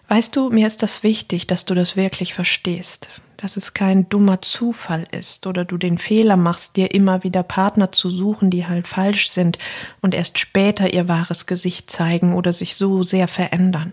Weißt 0.09 0.37
du, 0.37 0.51
mir 0.51 0.69
ist 0.69 0.83
das 0.83 1.03
wichtig, 1.03 1.49
dass 1.49 1.65
du 1.65 1.75
das 1.75 1.97
wirklich 1.97 2.33
verstehst, 2.33 3.09
dass 3.37 3.57
es 3.57 3.75
kein 3.75 4.09
dummer 4.09 4.41
Zufall 4.41 5.05
ist 5.11 5.49
oder 5.49 5.65
du 5.65 5.79
den 5.79 5.99
Fehler 5.99 6.37
machst, 6.37 6.77
dir 6.77 6.95
immer 6.95 7.25
wieder 7.25 7.43
Partner 7.43 7.91
zu 7.91 8.09
suchen, 8.09 8.51
die 8.51 8.67
halt 8.67 8.87
falsch 8.87 9.29
sind 9.31 9.59
und 10.03 10.15
erst 10.15 10.39
später 10.39 10.93
ihr 10.93 11.09
wahres 11.09 11.47
Gesicht 11.47 11.91
zeigen 11.91 12.35
oder 12.35 12.53
sich 12.53 12.77
so 12.77 13.03
sehr 13.03 13.27
verändern. 13.27 13.93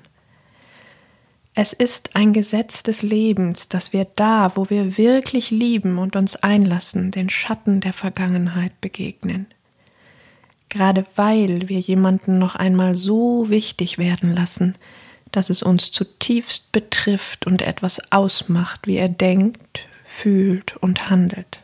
Es 1.55 1.73
ist 1.73 2.15
ein 2.15 2.33
Gesetz 2.33 2.83
des 2.83 3.01
Lebens, 3.01 3.69
dass 3.69 3.93
wir 3.93 4.05
da, 4.15 4.51
wo 4.55 4.69
wir 4.69 4.97
wirklich 4.97 5.51
lieben 5.51 5.97
und 5.97 6.15
uns 6.15 6.35
einlassen, 6.35 7.11
den 7.11 7.29
Schatten 7.29 7.79
der 7.79 7.93
Vergangenheit 7.93 8.79
begegnen. 8.81 9.47
Gerade 10.69 11.05
weil 11.15 11.69
wir 11.69 11.79
jemanden 11.79 12.39
noch 12.39 12.55
einmal 12.55 12.95
so 12.95 13.49
wichtig 13.49 13.99
werden 13.99 14.33
lassen, 14.33 14.73
dass 15.33 15.49
es 15.49 15.61
uns 15.61 15.91
zutiefst 15.91 16.71
betrifft 16.71 17.45
und 17.45 17.61
etwas 17.61 18.11
ausmacht, 18.11 18.87
wie 18.87 18.97
er 18.97 19.09
denkt, 19.09 19.87
fühlt 20.03 20.77
und 20.77 21.09
handelt. 21.09 21.59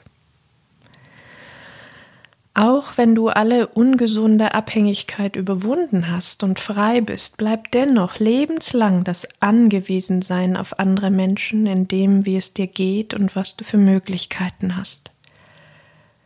Auch 2.56 2.98
wenn 2.98 3.16
du 3.16 3.30
alle 3.30 3.68
ungesunde 3.68 4.54
Abhängigkeit 4.54 5.38
überwunden 5.38 6.12
hast 6.12 6.44
und 6.44 6.60
frei 6.60 7.00
bist, 7.00 7.38
bleibt 7.38 7.74
dennoch 7.74 8.20
lebenslang 8.20 9.06
das 9.06 9.28
Angewiesensein 9.40 10.58
auf 10.58 10.78
andere 10.78 11.12
Menschen 11.12 11.68
in 11.68 11.88
dem, 11.88 12.26
wie 12.26 12.36
es 12.36 12.54
dir 12.54 12.68
geht 12.68 13.14
und 13.14 13.36
was 13.36 13.56
du 13.56 13.64
für 13.64 13.78
Möglichkeiten 13.78 14.76
hast. 14.76 15.12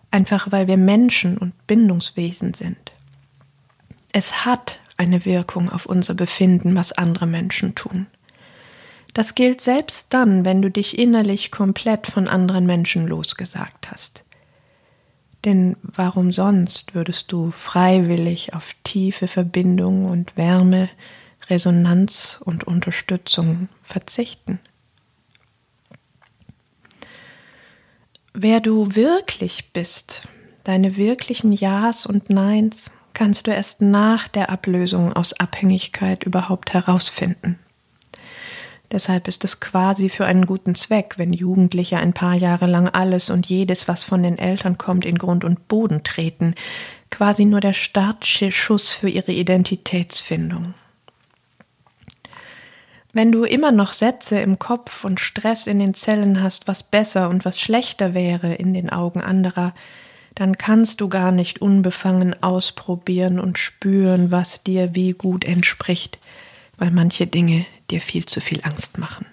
Einfach 0.10 0.52
weil 0.52 0.68
wir 0.68 0.78
Menschen 0.78 1.38
und 1.38 1.68
Bindungswesen 1.68 2.54
sind. 2.54 2.94
Es 4.12 4.46
hat 4.46 4.80
eine 4.98 5.26
Wirkung 5.26 5.70
auf 5.70 5.86
unser 5.86 6.14
Befinden, 6.14 6.76
was 6.76 6.92
andere 6.92 7.26
Menschen 7.26 7.76
tun. 7.76 8.08
Das 9.14 9.36
gilt 9.36 9.62
selbst 9.62 10.08
dann, 10.14 10.44
wenn 10.44 10.62
du 10.62 10.72
dich 10.72 10.98
innerlich 10.98 11.52
komplett 11.52 12.08
von 12.08 12.28
anderen 12.28 12.66
Menschen 12.66 13.08
losgesagt 13.08 13.92
hast. 13.92 14.24
Denn 15.46 15.76
warum 15.82 16.32
sonst 16.32 16.96
würdest 16.96 17.32
du 17.32 17.52
freiwillig 17.52 18.54
auf 18.54 18.76
tiefe 18.84 19.28
Verbindung 19.28 20.06
und 20.06 20.38
Wärme, 20.38 20.90
Resonanz 21.50 22.40
und 22.44 22.64
Unterstützung 22.64 23.68
verzichten? 23.82 24.60
Wer 28.34 28.62
du 28.62 28.96
wirklich 28.96 29.74
bist, 29.74 30.24
deine 30.64 30.96
wirklichen 30.96 31.52
Ja's 31.52 32.06
und 32.06 32.30
Neins, 32.30 32.90
kannst 33.14 33.48
du 33.48 33.52
erst 33.52 33.82
nach 33.82 34.28
der 34.28 34.50
Ablösung 34.50 35.14
aus 35.14 35.34
Abhängigkeit 35.34 36.24
überhaupt 36.24 36.74
herausfinden. 36.74 37.60
Deshalb 38.92 39.28
ist 39.28 39.44
es 39.44 39.60
quasi 39.60 40.08
für 40.08 40.26
einen 40.26 40.46
guten 40.46 40.76
Zweck, 40.76 41.16
wenn 41.18 41.34
Jugendliche 41.34 41.98
ein 41.98 42.14
paar 42.14 42.36
Jahre 42.36 42.68
lang 42.68 42.88
alles 42.88 43.32
und 43.32 43.48
jedes, 43.48 43.88
was 43.88 44.04
von 44.04 44.22
den 44.22 44.38
Eltern 44.38 44.78
kommt, 44.78 45.04
in 45.06 45.18
Grund 45.18 45.44
und 45.44 45.68
Boden 45.68 46.04
treten, 46.04 46.54
quasi 47.10 47.46
nur 47.46 47.60
der 47.60 47.74
Startschuss 47.74 48.94
für 48.94 49.10
ihre 49.10 49.32
Identitätsfindung. 49.32 50.76
Wenn 53.14 53.32
du 53.32 53.44
immer 53.44 53.72
noch 53.72 53.94
Sätze 53.94 54.40
im 54.40 54.58
Kopf 54.58 55.04
und 55.04 55.20
Stress 55.20 55.68
in 55.68 55.80
den 55.80 55.94
Zellen 55.94 56.42
hast, 56.42 56.68
was 56.68 56.84
besser 56.84 57.30
und 57.30 57.46
was 57.46 57.60
schlechter 57.60 58.14
wäre 58.14 58.54
in 58.56 58.74
den 58.74 58.92
Augen 58.92 59.22
anderer, 59.22 59.74
dann 60.36 60.58
kannst 60.58 61.02
du 61.02 61.10
gar 61.10 61.32
nicht 61.32 61.62
unbefangen 61.62 62.42
ausprobieren 62.42 63.40
und 63.40 63.60
spüren, 63.60 64.32
was 64.32 64.64
dir 64.64 64.96
wie 64.96 65.14
gut 65.14 65.46
entspricht, 65.46 66.20
weil 66.78 66.92
manche 66.92 67.28
Dinge 67.28 67.66
dir 67.92 68.02
viel 68.02 68.26
zu 68.26 68.42
viel 68.42 68.62
Angst 68.64 68.98
machen. 68.98 69.26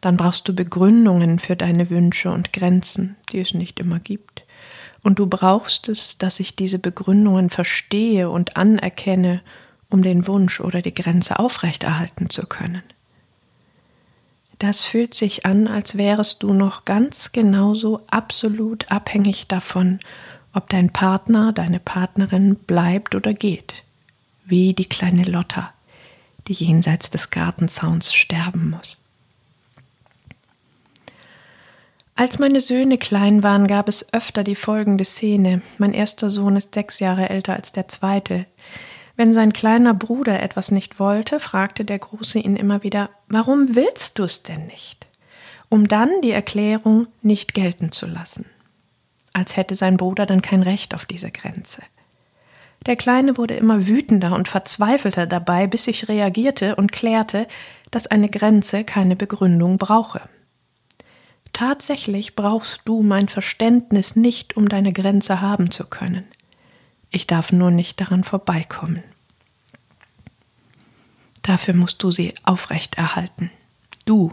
Dann 0.00 0.16
brauchst 0.16 0.46
du 0.46 0.54
Begründungen 0.54 1.38
für 1.38 1.56
deine 1.56 1.90
Wünsche 1.90 2.30
und 2.30 2.52
Grenzen, 2.52 3.16
die 3.32 3.40
es 3.40 3.54
nicht 3.54 3.80
immer 3.80 3.98
gibt. 3.98 4.44
Und 5.02 5.18
du 5.18 5.26
brauchst 5.26 5.88
es, 5.88 6.18
dass 6.18 6.40
ich 6.40 6.56
diese 6.56 6.78
Begründungen 6.78 7.50
verstehe 7.50 8.30
und 8.30 8.56
anerkenne, 8.56 9.40
um 9.90 10.02
den 10.02 10.26
Wunsch 10.26 10.60
oder 10.60 10.82
die 10.82 10.94
Grenze 10.94 11.38
aufrechterhalten 11.38 12.30
zu 12.30 12.46
können. 12.46 12.82
Das 14.58 14.82
fühlt 14.82 15.14
sich 15.14 15.44
an, 15.46 15.66
als 15.66 15.96
wärest 15.96 16.42
du 16.42 16.52
noch 16.52 16.84
ganz 16.84 17.32
genauso 17.32 18.02
absolut 18.10 18.90
abhängig 18.90 19.46
davon, 19.48 20.00
ob 20.52 20.68
dein 20.68 20.90
Partner, 20.90 21.52
deine 21.52 21.80
Partnerin 21.80 22.54
bleibt 22.54 23.14
oder 23.14 23.34
geht. 23.34 23.82
Wie 24.44 24.72
die 24.74 24.88
kleine 24.88 25.24
Lotta, 25.24 25.72
die 26.46 26.52
jenseits 26.52 27.10
des 27.10 27.30
Gartenzauns 27.30 28.14
sterben 28.14 28.70
muss. 28.70 28.98
Als 32.16 32.38
meine 32.38 32.60
Söhne 32.60 32.96
klein 32.96 33.42
waren, 33.42 33.66
gab 33.66 33.88
es 33.88 34.12
öfter 34.12 34.44
die 34.44 34.54
folgende 34.54 35.04
Szene. 35.04 35.62
Mein 35.78 35.92
erster 35.92 36.30
Sohn 36.30 36.54
ist 36.56 36.74
sechs 36.74 37.00
Jahre 37.00 37.28
älter 37.28 37.54
als 37.54 37.72
der 37.72 37.88
zweite. 37.88 38.46
Wenn 39.16 39.32
sein 39.32 39.52
kleiner 39.52 39.94
Bruder 39.94 40.42
etwas 40.42 40.70
nicht 40.70 40.98
wollte, 40.98 41.38
fragte 41.38 41.84
der 41.84 41.98
Große 41.98 42.38
ihn 42.38 42.56
immer 42.56 42.82
wieder, 42.82 43.10
warum 43.28 43.76
willst 43.76 44.18
du 44.18 44.24
es 44.24 44.42
denn 44.42 44.66
nicht? 44.66 45.06
Um 45.68 45.86
dann 45.88 46.20
die 46.22 46.32
Erklärung 46.32 47.06
nicht 47.22 47.54
gelten 47.54 47.92
zu 47.92 48.06
lassen. 48.06 48.46
Als 49.32 49.56
hätte 49.56 49.76
sein 49.76 49.96
Bruder 49.96 50.26
dann 50.26 50.42
kein 50.42 50.62
Recht 50.62 50.94
auf 50.94 51.04
diese 51.04 51.30
Grenze. 51.30 51.82
Der 52.86 52.96
Kleine 52.96 53.36
wurde 53.38 53.54
immer 53.54 53.86
wütender 53.86 54.34
und 54.34 54.48
verzweifelter 54.48 55.26
dabei, 55.26 55.66
bis 55.66 55.86
ich 55.86 56.08
reagierte 56.08 56.76
und 56.76 56.92
klärte, 56.92 57.46
dass 57.90 58.06
eine 58.06 58.28
Grenze 58.28 58.84
keine 58.84 59.16
Begründung 59.16 59.78
brauche. 59.78 60.22
Tatsächlich 61.52 62.34
brauchst 62.34 62.82
du 62.84 63.02
mein 63.02 63.28
Verständnis 63.28 64.16
nicht, 64.16 64.56
um 64.56 64.68
deine 64.68 64.92
Grenze 64.92 65.40
haben 65.40 65.70
zu 65.70 65.88
können. 65.88 66.24
Ich 67.14 67.28
darf 67.28 67.52
nur 67.52 67.70
nicht 67.70 68.00
daran 68.00 68.24
vorbeikommen. 68.24 69.04
Dafür 71.42 71.72
musst 71.72 72.02
du 72.02 72.10
sie 72.10 72.34
aufrechterhalten. 72.42 73.52
Du. 74.04 74.32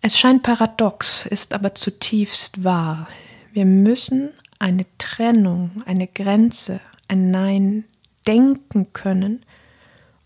Es 0.00 0.18
scheint 0.18 0.42
paradox, 0.42 1.26
ist 1.26 1.52
aber 1.52 1.76
zutiefst 1.76 2.64
wahr. 2.64 3.06
Wir 3.52 3.66
müssen 3.66 4.30
eine 4.58 4.84
Trennung, 4.98 5.84
eine 5.86 6.08
Grenze, 6.08 6.80
ein 7.06 7.30
Nein 7.30 7.84
denken 8.26 8.92
können, 8.92 9.46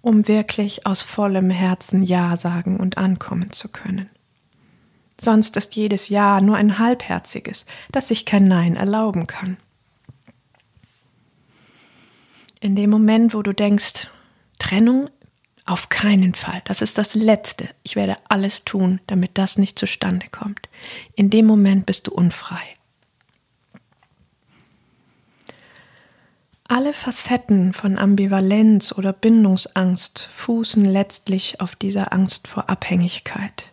um 0.00 0.26
wirklich 0.26 0.87
aus 0.87 1.02
vollem 1.02 1.50
Herzen 1.50 2.04
Ja 2.04 2.38
sagen 2.38 2.80
und 2.80 2.97
ankommen 2.97 3.52
zu 3.52 3.69
können. 3.69 4.09
Sonst 5.21 5.59
ist 5.59 5.76
jedes 5.76 6.09
Ja 6.09 6.40
nur 6.40 6.57
ein 6.57 6.78
halbherziges, 6.78 7.66
das 7.92 8.09
sich 8.09 8.25
kein 8.25 8.45
Nein 8.45 8.76
erlauben 8.76 9.26
kann. 9.26 9.59
In 12.61 12.76
dem 12.76 12.90
Moment, 12.90 13.33
wo 13.33 13.43
du 13.43 13.55
denkst, 13.55 14.09
Trennung? 14.59 15.09
Auf 15.67 15.88
keinen 15.88 16.35
Fall, 16.35 16.62
das 16.64 16.83
ist 16.83 16.99
das 16.99 17.14
Letzte, 17.14 17.69
ich 17.83 17.95
werde 17.95 18.17
alles 18.29 18.64
tun, 18.64 19.00
damit 19.07 19.38
das 19.38 19.57
nicht 19.57 19.79
zustande 19.79 20.26
kommt. 20.31 20.69
In 21.14 21.31
dem 21.31 21.47
Moment 21.47 21.87
bist 21.87 22.07
du 22.07 22.12
unfrei. 22.12 22.61
Alle 26.67 26.93
Facetten 26.93 27.73
von 27.73 27.99
Ambivalenz 27.99 28.93
oder 28.93 29.12
Bindungsangst 29.12 30.31
fußen 30.33 30.85
letztlich 30.85 31.61
auf 31.61 31.76
dieser 31.76 32.12
Angst 32.12 32.47
vor 32.47 32.71
Abhängigkeit. 32.71 33.64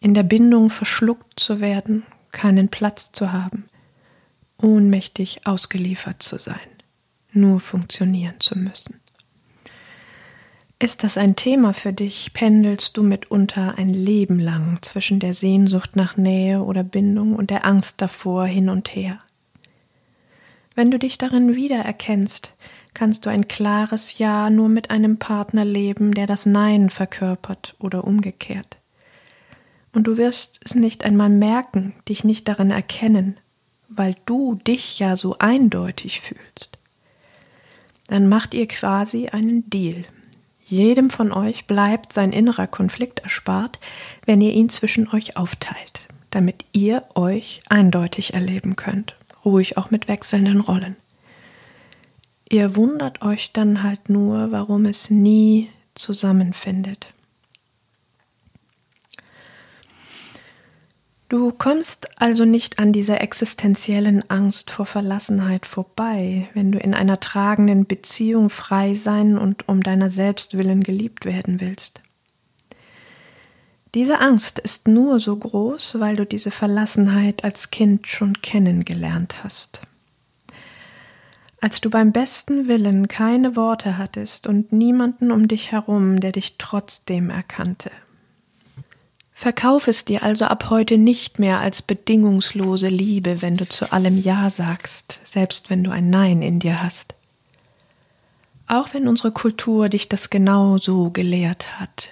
In 0.00 0.14
der 0.14 0.22
Bindung 0.22 0.70
verschluckt 0.70 1.38
zu 1.38 1.60
werden, 1.60 2.04
keinen 2.32 2.68
Platz 2.68 3.12
zu 3.12 3.32
haben, 3.32 3.68
ohnmächtig 4.60 5.46
ausgeliefert 5.46 6.22
zu 6.22 6.38
sein, 6.38 6.58
nur 7.32 7.60
funktionieren 7.60 8.34
zu 8.40 8.58
müssen. 8.58 9.00
Ist 10.78 11.04
das 11.04 11.18
ein 11.18 11.36
Thema 11.36 11.74
für 11.74 11.92
dich, 11.92 12.32
pendelst 12.32 12.96
du 12.96 13.02
mitunter 13.02 13.76
ein 13.76 13.90
Leben 13.90 14.38
lang 14.38 14.78
zwischen 14.80 15.20
der 15.20 15.34
Sehnsucht 15.34 15.94
nach 15.94 16.16
Nähe 16.16 16.62
oder 16.62 16.82
Bindung 16.82 17.34
und 17.34 17.50
der 17.50 17.66
Angst 17.66 18.00
davor 18.00 18.46
hin 18.46 18.70
und 18.70 18.94
her. 18.94 19.18
Wenn 20.74 20.90
du 20.90 20.98
dich 20.98 21.18
darin 21.18 21.54
wiedererkennst, 21.54 22.54
kannst 22.94 23.26
du 23.26 23.30
ein 23.30 23.46
klares 23.46 24.18
Ja 24.18 24.48
nur 24.48 24.68
mit 24.68 24.90
einem 24.90 25.18
Partner 25.18 25.64
leben, 25.64 26.12
der 26.12 26.26
das 26.26 26.46
Nein 26.46 26.88
verkörpert 26.88 27.76
oder 27.78 28.04
umgekehrt 28.04 28.80
und 29.92 30.04
du 30.06 30.16
wirst 30.16 30.60
es 30.64 30.74
nicht 30.74 31.04
einmal 31.04 31.28
merken, 31.28 31.94
dich 32.08 32.24
nicht 32.24 32.48
darin 32.48 32.70
erkennen, 32.70 33.36
weil 33.88 34.14
du 34.26 34.54
dich 34.54 34.98
ja 34.98 35.16
so 35.16 35.36
eindeutig 35.38 36.20
fühlst. 36.20 36.78
Dann 38.10 38.28
macht 38.28 38.54
ihr 38.54 38.66
quasi 38.66 39.28
einen 39.28 39.70
Deal. 39.70 40.02
Jedem 40.64 41.10
von 41.10 41.30
euch 41.30 41.68
bleibt 41.68 42.12
sein 42.12 42.32
innerer 42.32 42.66
Konflikt 42.66 43.20
erspart, 43.20 43.78
wenn 44.26 44.40
ihr 44.40 44.52
ihn 44.52 44.68
zwischen 44.68 45.08
euch 45.08 45.36
aufteilt, 45.36 46.08
damit 46.30 46.64
ihr 46.72 47.04
euch 47.14 47.62
eindeutig 47.68 48.34
erleben 48.34 48.74
könnt, 48.74 49.14
ruhig 49.44 49.76
auch 49.76 49.92
mit 49.92 50.08
wechselnden 50.08 50.58
Rollen. 50.58 50.96
Ihr 52.50 52.74
wundert 52.74 53.22
euch 53.22 53.52
dann 53.52 53.84
halt 53.84 54.08
nur, 54.08 54.50
warum 54.50 54.86
es 54.86 55.08
nie 55.08 55.70
zusammenfindet. 55.94 57.06
Du 61.30 61.52
kommst 61.52 62.20
also 62.20 62.44
nicht 62.44 62.80
an 62.80 62.92
dieser 62.92 63.20
existenziellen 63.20 64.28
Angst 64.28 64.72
vor 64.72 64.84
Verlassenheit 64.84 65.64
vorbei, 65.64 66.48
wenn 66.54 66.72
du 66.72 66.80
in 66.80 66.92
einer 66.92 67.20
tragenden 67.20 67.86
Beziehung 67.86 68.50
frei 68.50 68.96
sein 68.96 69.38
und 69.38 69.68
um 69.68 69.80
deiner 69.80 70.10
selbst 70.10 70.58
willen 70.58 70.82
geliebt 70.82 71.24
werden 71.24 71.60
willst. 71.60 72.02
Diese 73.94 74.20
Angst 74.20 74.58
ist 74.58 74.88
nur 74.88 75.20
so 75.20 75.36
groß, 75.36 76.00
weil 76.00 76.16
du 76.16 76.26
diese 76.26 76.50
Verlassenheit 76.50 77.44
als 77.44 77.70
Kind 77.70 78.08
schon 78.08 78.32
kennengelernt 78.42 79.44
hast. 79.44 79.82
Als 81.60 81.80
du 81.80 81.90
beim 81.90 82.10
besten 82.10 82.66
Willen 82.66 83.06
keine 83.06 83.54
Worte 83.54 83.98
hattest 83.98 84.48
und 84.48 84.72
niemanden 84.72 85.30
um 85.30 85.46
dich 85.46 85.70
herum, 85.70 86.18
der 86.18 86.32
dich 86.32 86.56
trotzdem 86.58 87.30
erkannte. 87.30 87.92
Verkauf 89.40 89.88
es 89.88 90.04
dir 90.04 90.22
also 90.22 90.44
ab 90.44 90.68
heute 90.68 90.98
nicht 90.98 91.38
mehr 91.38 91.60
als 91.60 91.80
bedingungslose 91.80 92.88
Liebe, 92.88 93.40
wenn 93.40 93.56
du 93.56 93.66
zu 93.66 93.90
allem 93.90 94.20
Ja 94.20 94.50
sagst, 94.50 95.18
selbst 95.24 95.70
wenn 95.70 95.82
du 95.82 95.90
ein 95.90 96.10
Nein 96.10 96.42
in 96.42 96.58
dir 96.58 96.82
hast. 96.82 97.14
Auch 98.66 98.92
wenn 98.92 99.08
unsere 99.08 99.32
Kultur 99.32 99.88
dich 99.88 100.10
das 100.10 100.28
genau 100.28 100.76
so 100.76 101.08
gelehrt 101.08 101.80
hat. 101.80 102.10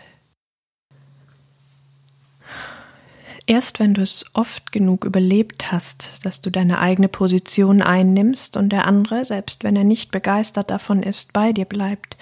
Erst 3.47 3.79
wenn 3.79 3.93
du 3.93 4.01
es 4.01 4.25
oft 4.33 4.73
genug 4.73 5.05
überlebt 5.05 5.71
hast, 5.71 6.25
dass 6.25 6.41
du 6.41 6.49
deine 6.49 6.79
eigene 6.79 7.09
Position 7.09 7.83
einnimmst 7.83 8.57
und 8.57 8.71
der 8.71 8.87
andere, 8.87 9.27
selbst 9.27 9.65
wenn 9.65 9.77
er 9.77 9.85
nicht 9.85 10.13
begeistert 10.13 10.71
davon 10.71 11.03
ist, 11.03 11.35
bei 11.35 11.53
dir 11.53 11.67
bleibt 11.67 12.17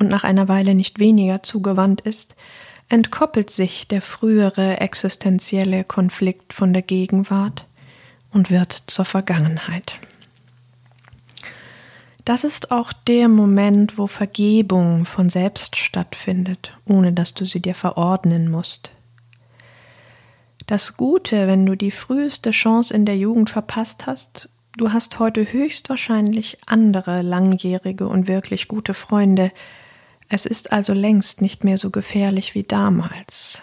und 0.00 0.08
nach 0.08 0.24
einer 0.24 0.48
Weile 0.48 0.74
nicht 0.74 0.98
weniger 0.98 1.44
zugewandt 1.44 2.00
ist, 2.00 2.34
entkoppelt 2.88 3.50
sich 3.50 3.86
der 3.88 4.00
frühere 4.00 4.80
existenzielle 4.80 5.84
Konflikt 5.84 6.52
von 6.52 6.72
der 6.72 6.82
Gegenwart 6.82 7.66
und 8.32 8.50
wird 8.50 8.84
zur 8.86 9.04
Vergangenheit. 9.04 9.98
Das 12.24 12.44
ist 12.44 12.70
auch 12.70 12.92
der 12.92 13.28
Moment, 13.28 13.96
wo 13.96 14.06
Vergebung 14.06 15.06
von 15.06 15.30
selbst 15.30 15.76
stattfindet, 15.76 16.76
ohne 16.84 17.12
dass 17.12 17.32
du 17.32 17.46
sie 17.46 17.60
dir 17.60 17.74
verordnen 17.74 18.50
musst. 18.50 18.90
Das 20.66 20.98
Gute, 20.98 21.46
wenn 21.46 21.64
du 21.64 21.74
die 21.74 21.90
früheste 21.90 22.50
Chance 22.50 22.92
in 22.92 23.06
der 23.06 23.16
Jugend 23.16 23.48
verpasst 23.48 24.06
hast, 24.06 24.50
du 24.76 24.92
hast 24.92 25.18
heute 25.18 25.50
höchstwahrscheinlich 25.50 26.58
andere 26.66 27.22
langjährige 27.22 28.06
und 28.06 28.28
wirklich 28.28 28.68
gute 28.68 28.92
Freunde, 28.92 29.50
es 30.28 30.44
ist 30.44 30.72
also 30.72 30.92
längst 30.92 31.40
nicht 31.40 31.64
mehr 31.64 31.78
so 31.78 31.90
gefährlich 31.90 32.54
wie 32.54 32.62
damals. 32.62 33.60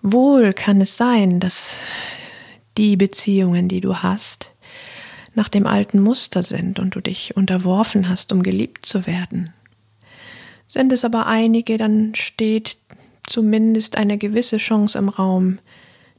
Wohl 0.00 0.52
kann 0.52 0.80
es 0.80 0.96
sein, 0.96 1.40
dass 1.40 1.76
die 2.76 2.96
Beziehungen, 2.96 3.68
die 3.68 3.80
du 3.80 3.96
hast, 3.96 4.52
nach 5.34 5.48
dem 5.48 5.66
alten 5.66 6.00
Muster 6.00 6.42
sind 6.42 6.78
und 6.78 6.94
du 6.94 7.00
dich 7.00 7.36
unterworfen 7.36 8.08
hast, 8.08 8.32
um 8.32 8.42
geliebt 8.42 8.86
zu 8.86 9.06
werden. 9.06 9.52
Sind 10.66 10.92
es 10.92 11.04
aber 11.04 11.26
einige, 11.26 11.78
dann 11.78 12.14
steht 12.14 12.76
zumindest 13.26 13.96
eine 13.96 14.18
gewisse 14.18 14.58
Chance 14.58 14.98
im 14.98 15.08
Raum, 15.08 15.58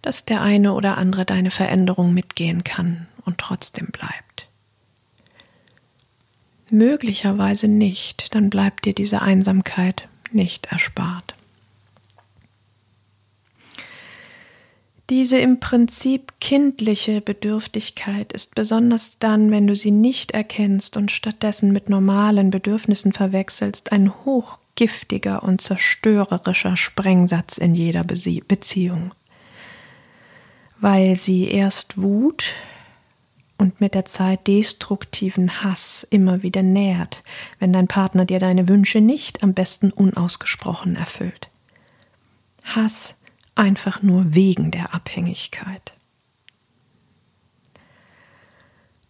dass 0.02 0.26
der 0.26 0.42
eine 0.42 0.74
oder 0.74 0.98
andere 0.98 1.26
deine 1.26 1.52
Veränderung 1.52 2.14
mitgehen 2.14 2.64
kann 2.64 3.08
und 3.26 3.38
trotzdem 3.38 3.88
bleibt. 3.88 4.29
Möglicherweise 6.72 7.68
nicht, 7.68 8.36
dann 8.36 8.50
bleibt 8.50 8.86
dir 8.86 8.94
diese 8.94 9.22
Einsamkeit 9.22 10.08
nicht 10.32 10.68
erspart. 10.68 11.36
Diese 15.10 15.40
im 15.40 15.60
Prinzip 15.60 16.34
kindliche 16.40 17.20
Bedürftigkeit 17.20 18.32
ist 18.32 18.54
besonders 18.54 19.18
dann, 19.18 19.50
wenn 19.50 19.66
du 19.66 19.76
sie 19.76 19.90
nicht 19.90 20.32
erkennst 20.32 20.98
und 20.98 21.10
stattdessen 21.10 21.72
mit 21.72 21.90
normalen 21.90 22.52
Bedürfnissen 22.52 23.12
verwechselst, 23.12 23.92
ein 23.92 24.14
hochgiftiger 24.24 25.42
und 25.42 25.62
zerstörerischer 25.62 26.78
Sprengsatz 26.78 27.58
in 27.58 27.74
jeder 27.74 28.04
Beziehung, 28.04 29.16
weil 30.80 31.16
sie 31.16 31.48
erst 31.48 32.00
Wut, 32.00 32.54
und 33.60 33.82
mit 33.82 33.94
der 33.94 34.06
Zeit 34.06 34.48
destruktiven 34.48 35.64
Hass 35.64 36.08
immer 36.10 36.42
wieder 36.42 36.64
nährt, 36.64 37.24
wenn 37.60 37.74
dein 37.74 37.88
Partner 37.88 38.26
dir 38.26 38.40
deine 38.40 38.68
Wünsche 38.68 39.02
nicht 39.02 39.44
am 39.44 39.54
besten 39.54 39.92
unausgesprochen 39.92 40.96
erfüllt. 40.96 41.50
Hass 42.64 43.16
einfach 43.56 44.02
nur 44.02 44.34
wegen 44.34 44.72
der 44.72 44.96
Abhängigkeit. 44.96 45.94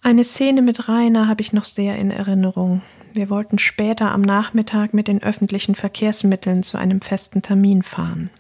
Eine 0.02 0.24
Szene 0.24 0.62
mit 0.62 0.90
Rainer 0.90 1.28
habe 1.28 1.42
ich 1.42 1.54
noch 1.54 1.66
sehr 1.66 1.98
in 1.98 2.10
Erinnerung. 2.10 2.82
Wir 3.14 3.30
wollten 3.30 3.60
später 3.60 4.12
am 4.12 4.22
Nachmittag 4.22 4.94
mit 4.94 5.08
den 5.08 5.22
öffentlichen 5.22 5.76
Verkehrsmitteln 5.76 6.64
zu 6.64 6.78
einem 6.78 7.02
festen 7.02 7.42
Termin 7.42 7.84
fahren. 7.84 8.32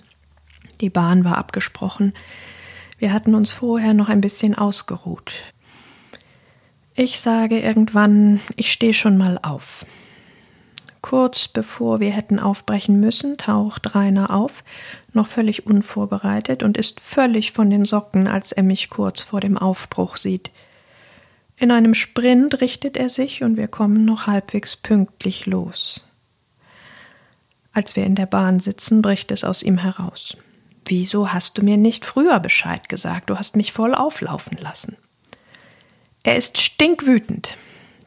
Die 0.81 0.89
Bahn 0.89 1.23
war 1.23 1.37
abgesprochen. 1.37 2.13
Wir 2.97 3.13
hatten 3.13 3.35
uns 3.35 3.51
vorher 3.51 3.93
noch 3.93 4.09
ein 4.09 4.21
bisschen 4.21 4.55
ausgeruht. 4.55 5.33
Ich 7.01 7.21
sage 7.21 7.61
irgendwann, 7.61 8.41
ich 8.57 8.73
stehe 8.73 8.93
schon 8.93 9.17
mal 9.17 9.39
auf. 9.41 9.85
Kurz 10.99 11.47
bevor 11.47 12.01
wir 12.01 12.11
hätten 12.11 12.39
aufbrechen 12.39 12.99
müssen, 12.99 13.37
taucht 13.37 13.95
Rainer 13.95 14.31
auf, 14.31 14.65
noch 15.13 15.25
völlig 15.25 15.65
unvorbereitet 15.65 16.61
und 16.61 16.75
ist 16.75 16.99
völlig 16.99 17.53
von 17.53 17.69
den 17.69 17.85
Socken, 17.85 18.27
als 18.27 18.51
er 18.51 18.63
mich 18.63 18.89
kurz 18.89 19.21
vor 19.21 19.39
dem 19.39 19.57
Aufbruch 19.57 20.17
sieht. 20.17 20.51
In 21.55 21.71
einem 21.71 21.93
Sprint 21.93 22.59
richtet 22.59 22.97
er 22.97 23.09
sich 23.09 23.43
und 23.43 23.55
wir 23.55 23.69
kommen 23.69 24.03
noch 24.03 24.27
halbwegs 24.27 24.75
pünktlich 24.75 25.45
los. 25.45 26.05
Als 27.71 27.95
wir 27.95 28.03
in 28.03 28.15
der 28.15 28.25
Bahn 28.25 28.59
sitzen, 28.59 29.01
bricht 29.01 29.31
es 29.31 29.45
aus 29.45 29.63
ihm 29.63 29.77
heraus. 29.77 30.35
Wieso 30.85 31.31
hast 31.31 31.57
du 31.57 31.63
mir 31.63 31.77
nicht 31.77 32.03
früher 32.03 32.41
Bescheid 32.41 32.89
gesagt? 32.89 33.29
Du 33.29 33.37
hast 33.37 33.55
mich 33.55 33.71
voll 33.71 33.95
auflaufen 33.95 34.57
lassen. 34.57 34.97
Er 36.23 36.35
ist 36.35 36.57
stinkwütend. 36.57 37.55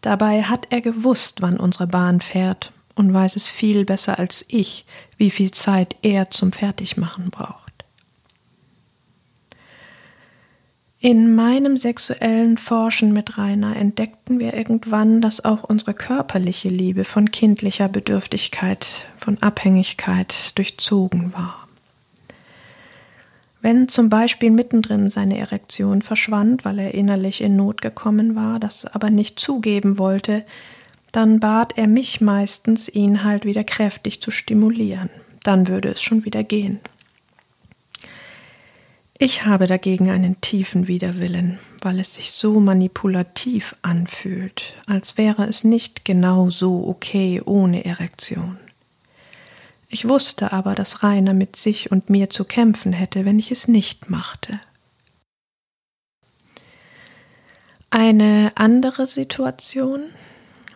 Dabei 0.00 0.42
hat 0.42 0.66
er 0.70 0.80
gewusst, 0.80 1.42
wann 1.42 1.58
unsere 1.58 1.86
Bahn 1.86 2.20
fährt 2.20 2.72
und 2.94 3.12
weiß 3.12 3.36
es 3.36 3.48
viel 3.48 3.84
besser 3.84 4.18
als 4.18 4.44
ich, 4.48 4.84
wie 5.16 5.30
viel 5.30 5.50
Zeit 5.52 5.96
er 6.02 6.30
zum 6.30 6.52
Fertigmachen 6.52 7.30
braucht. 7.30 7.62
In 11.04 11.34
meinem 11.34 11.76
sexuellen 11.76 12.58
Forschen 12.58 13.12
mit 13.12 13.36
Rainer 13.36 13.74
entdeckten 13.74 14.38
wir 14.38 14.54
irgendwann, 14.54 15.20
dass 15.20 15.44
auch 15.44 15.64
unsere 15.64 15.94
körperliche 15.94 16.68
Liebe 16.68 17.04
von 17.04 17.32
kindlicher 17.32 17.88
Bedürftigkeit, 17.88 18.86
von 19.16 19.42
Abhängigkeit 19.42 20.56
durchzogen 20.56 21.32
war. 21.32 21.61
Wenn 23.62 23.86
zum 23.86 24.08
Beispiel 24.08 24.50
mittendrin 24.50 25.08
seine 25.08 25.38
Erektion 25.38 26.02
verschwand, 26.02 26.64
weil 26.64 26.80
er 26.80 26.94
innerlich 26.94 27.40
in 27.40 27.54
Not 27.54 27.80
gekommen 27.80 28.34
war, 28.34 28.58
das 28.58 28.86
aber 28.86 29.08
nicht 29.08 29.38
zugeben 29.38 29.98
wollte, 29.98 30.44
dann 31.12 31.38
bat 31.38 31.78
er 31.78 31.86
mich 31.86 32.20
meistens, 32.20 32.88
ihn 32.88 33.22
halt 33.22 33.44
wieder 33.44 33.62
kräftig 33.62 34.20
zu 34.20 34.32
stimulieren. 34.32 35.10
Dann 35.44 35.68
würde 35.68 35.90
es 35.90 36.02
schon 36.02 36.24
wieder 36.24 36.42
gehen. 36.42 36.80
Ich 39.18 39.44
habe 39.44 39.68
dagegen 39.68 40.10
einen 40.10 40.40
tiefen 40.40 40.88
Widerwillen, 40.88 41.60
weil 41.82 42.00
es 42.00 42.14
sich 42.14 42.32
so 42.32 42.58
manipulativ 42.58 43.76
anfühlt, 43.82 44.74
als 44.86 45.16
wäre 45.16 45.46
es 45.46 45.62
nicht 45.62 46.04
genau 46.04 46.50
so 46.50 46.88
okay 46.88 47.40
ohne 47.44 47.84
Erektion. 47.84 48.58
Ich 49.92 50.08
wusste 50.08 50.52
aber, 50.52 50.74
dass 50.74 51.02
Rainer 51.02 51.34
mit 51.34 51.54
sich 51.54 51.92
und 51.92 52.08
mir 52.08 52.30
zu 52.30 52.46
kämpfen 52.46 52.94
hätte, 52.94 53.26
wenn 53.26 53.38
ich 53.38 53.50
es 53.50 53.68
nicht 53.68 54.08
machte. 54.08 54.58
Eine 57.90 58.52
andere 58.54 59.06
Situation, 59.06 60.04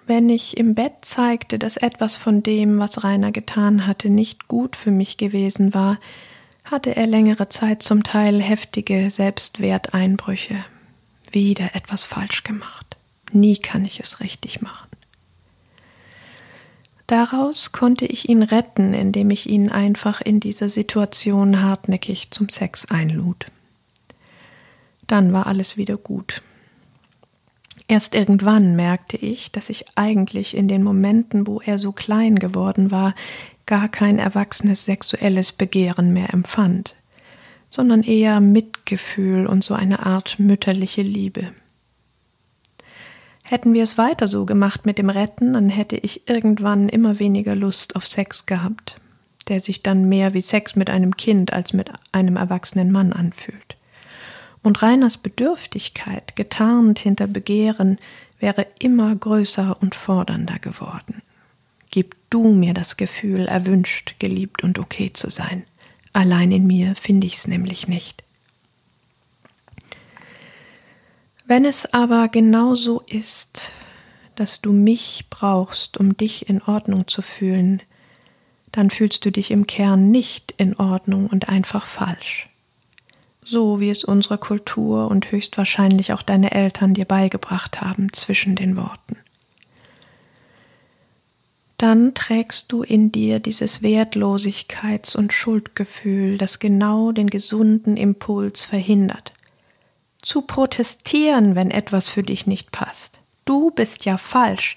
wenn 0.06 0.28
ich 0.28 0.58
im 0.58 0.74
Bett 0.74 0.96
zeigte, 1.00 1.58
dass 1.58 1.78
etwas 1.78 2.18
von 2.18 2.42
dem, 2.42 2.78
was 2.78 3.04
Rainer 3.04 3.32
getan 3.32 3.86
hatte, 3.86 4.10
nicht 4.10 4.48
gut 4.48 4.76
für 4.76 4.90
mich 4.90 5.16
gewesen 5.16 5.72
war, 5.72 5.98
hatte 6.64 6.94
er 6.94 7.06
längere 7.06 7.48
Zeit 7.48 7.82
zum 7.82 8.02
Teil 8.02 8.42
heftige 8.42 9.10
Selbstwerteinbrüche. 9.10 10.62
Wieder 11.32 11.74
etwas 11.74 12.04
falsch 12.04 12.42
gemacht. 12.42 12.98
Nie 13.32 13.56
kann 13.56 13.86
ich 13.86 13.98
es 13.98 14.20
richtig 14.20 14.60
machen. 14.60 14.88
Daraus 17.06 17.70
konnte 17.70 18.04
ich 18.04 18.28
ihn 18.28 18.42
retten, 18.42 18.92
indem 18.92 19.30
ich 19.30 19.48
ihn 19.48 19.70
einfach 19.70 20.20
in 20.20 20.40
dieser 20.40 20.68
Situation 20.68 21.62
hartnäckig 21.62 22.32
zum 22.32 22.48
Sex 22.48 22.86
einlud. 22.86 23.46
Dann 25.06 25.32
war 25.32 25.46
alles 25.46 25.76
wieder 25.76 25.96
gut. 25.96 26.42
Erst 27.88 28.16
irgendwann 28.16 28.74
merkte 28.74 29.16
ich, 29.16 29.52
dass 29.52 29.70
ich 29.70 29.84
eigentlich 29.94 30.56
in 30.56 30.66
den 30.66 30.82
Momenten, 30.82 31.46
wo 31.46 31.60
er 31.60 31.78
so 31.78 31.92
klein 31.92 32.36
geworden 32.36 32.90
war, 32.90 33.14
gar 33.66 33.88
kein 33.88 34.18
erwachsenes 34.18 34.84
sexuelles 34.84 35.52
Begehren 35.52 36.12
mehr 36.12 36.34
empfand, 36.34 36.96
sondern 37.68 38.02
eher 38.02 38.40
Mitgefühl 38.40 39.46
und 39.46 39.62
so 39.62 39.74
eine 39.74 40.04
Art 40.04 40.40
mütterliche 40.40 41.02
Liebe. 41.02 41.52
Hätten 43.48 43.74
wir 43.74 43.84
es 43.84 43.96
weiter 43.96 44.26
so 44.26 44.44
gemacht 44.44 44.86
mit 44.86 44.98
dem 44.98 45.08
Retten, 45.08 45.52
dann 45.52 45.68
hätte 45.68 45.96
ich 45.96 46.28
irgendwann 46.28 46.88
immer 46.88 47.20
weniger 47.20 47.54
Lust 47.54 47.94
auf 47.94 48.04
Sex 48.04 48.44
gehabt, 48.44 48.96
der 49.46 49.60
sich 49.60 49.84
dann 49.84 50.08
mehr 50.08 50.34
wie 50.34 50.40
Sex 50.40 50.74
mit 50.74 50.90
einem 50.90 51.16
Kind 51.16 51.52
als 51.52 51.72
mit 51.72 51.92
einem 52.10 52.34
erwachsenen 52.34 52.90
Mann 52.90 53.12
anfühlt. 53.12 53.76
Und 54.64 54.82
Reiners 54.82 55.16
Bedürftigkeit, 55.16 56.34
getarnt 56.34 56.98
hinter 56.98 57.28
Begehren, 57.28 57.98
wäre 58.40 58.66
immer 58.80 59.14
größer 59.14 59.76
und 59.80 59.94
fordernder 59.94 60.58
geworden. 60.58 61.22
Gib 61.92 62.16
du 62.30 62.52
mir 62.52 62.74
das 62.74 62.96
Gefühl, 62.96 63.46
erwünscht, 63.46 64.16
geliebt 64.18 64.64
und 64.64 64.80
okay 64.80 65.12
zu 65.12 65.30
sein. 65.30 65.62
Allein 66.12 66.50
in 66.50 66.66
mir 66.66 66.96
finde 66.96 67.28
ich 67.28 67.34
es 67.34 67.46
nämlich 67.46 67.86
nicht. 67.86 68.24
Wenn 71.46 71.64
es 71.64 71.92
aber 71.92 72.28
genau 72.28 72.74
so 72.74 73.02
ist, 73.08 73.72
dass 74.34 74.60
du 74.60 74.72
mich 74.72 75.26
brauchst, 75.30 75.96
um 75.98 76.16
dich 76.16 76.48
in 76.48 76.60
Ordnung 76.62 77.06
zu 77.08 77.22
fühlen, 77.22 77.82
dann 78.72 78.90
fühlst 78.90 79.24
du 79.24 79.30
dich 79.30 79.50
im 79.50 79.66
Kern 79.66 80.10
nicht 80.10 80.52
in 80.56 80.76
Ordnung 80.76 81.28
und 81.28 81.48
einfach 81.48 81.86
falsch. 81.86 82.48
So 83.44 83.80
wie 83.80 83.90
es 83.90 84.02
unsere 84.04 84.38
Kultur 84.38 85.08
und 85.08 85.30
höchstwahrscheinlich 85.30 86.12
auch 86.12 86.22
deine 86.22 86.50
Eltern 86.50 86.94
dir 86.94 87.04
beigebracht 87.04 87.80
haben 87.80 88.12
zwischen 88.12 88.56
den 88.56 88.76
Worten 88.76 89.16
dann 91.78 92.14
trägst 92.14 92.72
du 92.72 92.82
in 92.82 93.12
dir 93.12 93.38
dieses 93.38 93.82
Wertlosigkeits- 93.82 95.16
und 95.16 95.32
Schuldgefühl, 95.32 96.38
das 96.38 96.58
genau 96.58 97.12
den 97.12 97.28
gesunden 97.28 97.96
Impuls 97.96 98.64
verhindert. 98.64 99.32
Zu 100.26 100.42
protestieren, 100.42 101.54
wenn 101.54 101.70
etwas 101.70 102.08
für 102.08 102.24
dich 102.24 102.48
nicht 102.48 102.72
passt. 102.72 103.20
Du 103.44 103.70
bist 103.70 104.06
ja 104.06 104.16
falsch. 104.16 104.76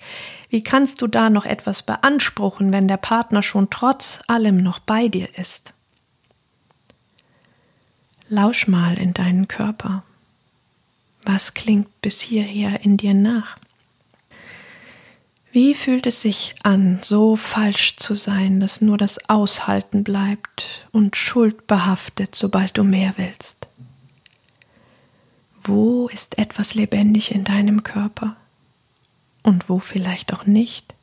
Wie 0.49 0.61
kannst 0.61 1.01
du 1.01 1.07
da 1.07 1.31
noch 1.31 1.43
etwas 1.43 1.81
beanspruchen, 1.81 2.71
wenn 2.71 2.87
der 2.87 2.97
Partner 2.97 3.41
schon 3.41 3.71
trotz 3.71 4.19
allem 4.27 4.61
noch 4.61 4.77
bei 4.77 5.07
dir 5.07 5.27
ist? 5.39 5.73
Lausch 8.27 8.67
mal 8.67 8.99
in 8.99 9.15
deinen 9.15 9.47
Körper. 9.47 10.03
Was 11.23 11.55
klingt 11.55 11.99
bis 12.01 12.21
hierher 12.21 12.81
in 12.85 12.97
dir 12.97 13.15
nach? 13.15 13.57
Wie 15.51 15.73
fühlt 15.73 16.05
es 16.05 16.21
sich 16.21 16.53
an, 16.61 16.99
so 17.01 17.35
falsch 17.35 17.95
zu 17.95 18.13
sein, 18.13 18.59
dass 18.59 18.81
nur 18.81 18.99
das 18.99 19.27
Aushalten 19.31 20.03
bleibt 20.03 20.87
und 20.91 21.15
schuldbehaftet, 21.15 22.35
sobald 22.35 22.77
du 22.77 22.83
mehr 22.83 23.15
willst? 23.17 23.68
Wo 25.71 26.07
ist 26.07 26.39
etwas 26.39 26.73
lebendig 26.73 27.29
in 27.29 27.43
deinem 27.43 27.83
Körper 27.83 28.35
und 29.43 29.69
wo 29.69 29.77
vielleicht 29.77 30.33
auch 30.33 30.47
nicht? 30.47 30.95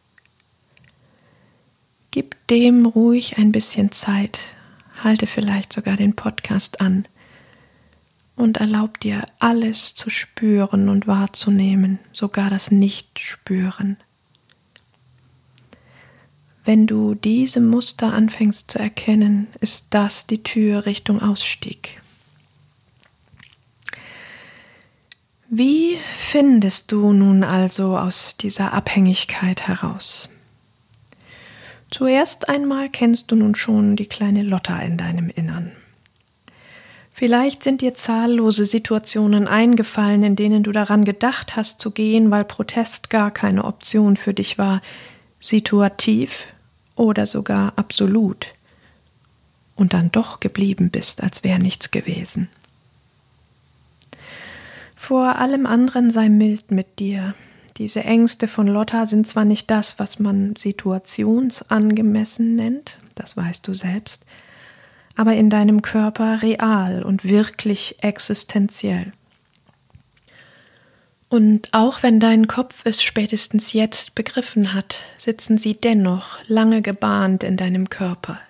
Gib 2.11 2.35
dem 2.49 2.85
ruhig 2.85 3.39
ein 3.39 3.53
bisschen 3.53 3.93
Zeit, 3.93 4.41
halte 5.05 5.29
vielleicht 5.29 5.73
sogar 5.73 5.97
den 5.97 6.17
Podcast 6.17 6.81
an 6.81 7.05
und 8.35 8.57
erlaub 8.57 8.99
dir 8.99 9.29
alles 9.39 9.95
zu 9.95 10.11
spüren 10.11 10.89
und 10.89 11.07
wahrzunehmen, 11.07 12.01
sogar 12.13 12.51
das 12.51 12.73
Nicht-Spüren. 12.73 13.99
Wenn 16.65 16.89
du 16.89 17.15
diese 17.15 17.61
Muster 17.61 18.13
anfängst 18.13 18.73
zu 18.73 18.81
erkennen, 18.81 19.47
ist 19.61 19.87
das 19.91 20.27
die 20.27 20.43
Tür 20.43 20.87
Richtung 20.87 21.23
Ausstieg. 21.23 22.01
Wie 25.49 25.97
findest 26.17 26.91
du 26.91 27.13
nun 27.13 27.45
also 27.45 27.97
aus 27.97 28.37
dieser 28.37 28.73
Abhängigkeit 28.73 29.69
heraus? 29.69 30.29
Zuerst 31.89 32.49
einmal 32.49 32.89
kennst 32.89 33.31
du 33.31 33.37
nun 33.37 33.55
schon 33.55 33.95
die 33.95 34.07
kleine 34.07 34.43
Lotta 34.43 34.77
in 34.81 34.97
deinem 34.97 35.31
Innern. 35.31 35.71
Vielleicht 37.13 37.63
sind 37.63 37.81
dir 37.81 37.95
zahllose 37.95 38.67
Situationen 38.67 39.47
eingefallen, 39.47 40.25
in 40.25 40.35
denen 40.35 40.65
du 40.65 40.73
daran 40.73 41.05
gedacht 41.05 41.55
hast 41.55 41.81
zu 41.81 41.93
gehen, 41.93 42.33
weil 42.33 42.45
Protest 42.45 43.09
gar 43.09 43.31
keine 43.31 43.65
Option 43.65 44.17
für 44.17 44.35
dich 44.35 44.59
war, 44.59 44.83
situativ 45.39 46.49
oder 46.97 47.29
sogar 47.29 47.73
absolut, 47.77 48.49
und 49.77 49.93
dann 49.93 50.11
doch 50.11 50.41
geblieben 50.41 50.91
bist, 50.91 51.23
als 51.23 51.45
wäre 51.45 51.61
nichts 51.61 51.93
gewesen. 51.93 52.49
Vor 55.07 55.37
allem 55.37 55.67
anderen 55.67 56.11
sei 56.11 56.29
mild 56.29 56.73
mit 56.73 56.99
dir. 56.99 57.37
Diese 57.77 58.03
Ängste 58.03 58.49
von 58.49 58.67
Lotta 58.67 59.07
sind 59.07 59.29
zwar 59.29 59.45
nicht 59.45 59.71
das, 59.71 60.01
was 60.01 60.19
man 60.19 60.57
situationsangemessen 60.57 62.57
nennt, 62.57 62.99
das 63.15 63.37
weißt 63.37 63.69
du 63.69 63.73
selbst, 63.73 64.27
aber 65.15 65.35
in 65.35 65.49
deinem 65.49 65.81
Körper 65.81 66.43
real 66.43 67.05
und 67.05 67.23
wirklich 67.23 67.95
existenziell. 68.01 69.13
Und 71.29 71.69
auch 71.71 72.03
wenn 72.03 72.19
dein 72.19 72.49
Kopf 72.49 72.75
es 72.83 73.01
spätestens 73.01 73.73
jetzt 73.73 74.17
begriffen 74.17 74.75
hat, 74.75 75.05
sitzen 75.19 75.57
sie 75.57 75.75
dennoch 75.75 76.39
lange 76.49 76.83
gebahnt 76.83 77.45
in 77.45 77.57
deinem 77.57 77.91
Körper, 77.91 78.41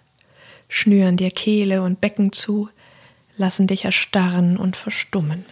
schnüren 0.70 1.18
dir 1.18 1.32
Kehle 1.32 1.82
und 1.82 2.00
Becken 2.00 2.32
zu, 2.32 2.70
lassen 3.36 3.66
dich 3.66 3.84
erstarren 3.84 4.56
und 4.56 4.74
verstummen. 4.74 5.44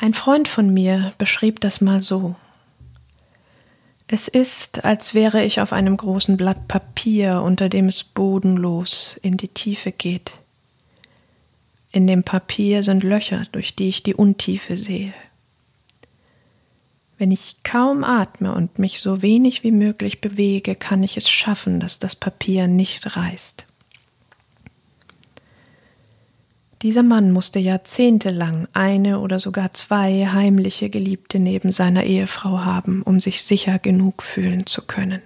Ein 0.00 0.14
Freund 0.14 0.46
von 0.46 0.72
mir 0.72 1.12
beschrieb 1.18 1.60
das 1.60 1.80
mal 1.80 2.00
so. 2.00 2.36
Es 4.06 4.28
ist, 4.28 4.84
als 4.84 5.12
wäre 5.12 5.44
ich 5.44 5.60
auf 5.60 5.72
einem 5.72 5.96
großen 5.96 6.36
Blatt 6.36 6.68
Papier, 6.68 7.42
unter 7.42 7.68
dem 7.68 7.88
es 7.88 8.04
bodenlos 8.04 9.18
in 9.22 9.36
die 9.36 9.48
Tiefe 9.48 9.90
geht. 9.90 10.32
In 11.90 12.06
dem 12.06 12.22
Papier 12.22 12.84
sind 12.84 13.02
Löcher, 13.02 13.42
durch 13.50 13.74
die 13.74 13.88
ich 13.88 14.04
die 14.04 14.14
Untiefe 14.14 14.76
sehe. 14.76 15.12
Wenn 17.18 17.32
ich 17.32 17.56
kaum 17.64 18.04
atme 18.04 18.54
und 18.54 18.78
mich 18.78 19.00
so 19.00 19.20
wenig 19.20 19.64
wie 19.64 19.72
möglich 19.72 20.20
bewege, 20.20 20.76
kann 20.76 21.02
ich 21.02 21.16
es 21.16 21.28
schaffen, 21.28 21.80
dass 21.80 21.98
das 21.98 22.14
Papier 22.14 22.68
nicht 22.68 23.16
reißt. 23.16 23.66
Dieser 26.82 27.02
Mann 27.02 27.32
musste 27.32 27.58
jahrzehntelang 27.58 28.68
eine 28.72 29.18
oder 29.18 29.40
sogar 29.40 29.72
zwei 29.72 30.26
heimliche 30.26 30.90
Geliebte 30.90 31.40
neben 31.40 31.72
seiner 31.72 32.04
Ehefrau 32.04 32.60
haben, 32.60 33.02
um 33.02 33.20
sich 33.20 33.42
sicher 33.42 33.80
genug 33.80 34.22
fühlen 34.22 34.64
zu 34.66 34.82
können. 34.82 35.22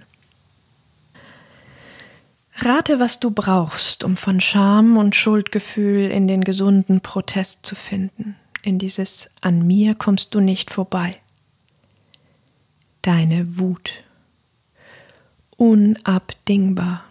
Rate, 2.55 2.99
was 2.99 3.19
du 3.19 3.29
brauchst, 3.29 4.03
um 4.03 4.17
von 4.17 4.41
Scham 4.41 4.97
und 4.97 5.15
Schuldgefühl 5.15 6.09
in 6.09 6.27
den 6.27 6.43
gesunden 6.43 7.01
Protest 7.01 7.65
zu 7.65 7.75
finden, 7.75 8.35
in 8.63 8.79
dieses 8.79 9.29
An 9.41 9.65
mir 9.65 9.93
kommst 9.93 10.33
du 10.33 10.39
nicht 10.39 10.71
vorbei. 10.71 11.17
Deine 13.03 13.59
Wut. 13.59 13.91
Unabdingbar. 15.57 17.03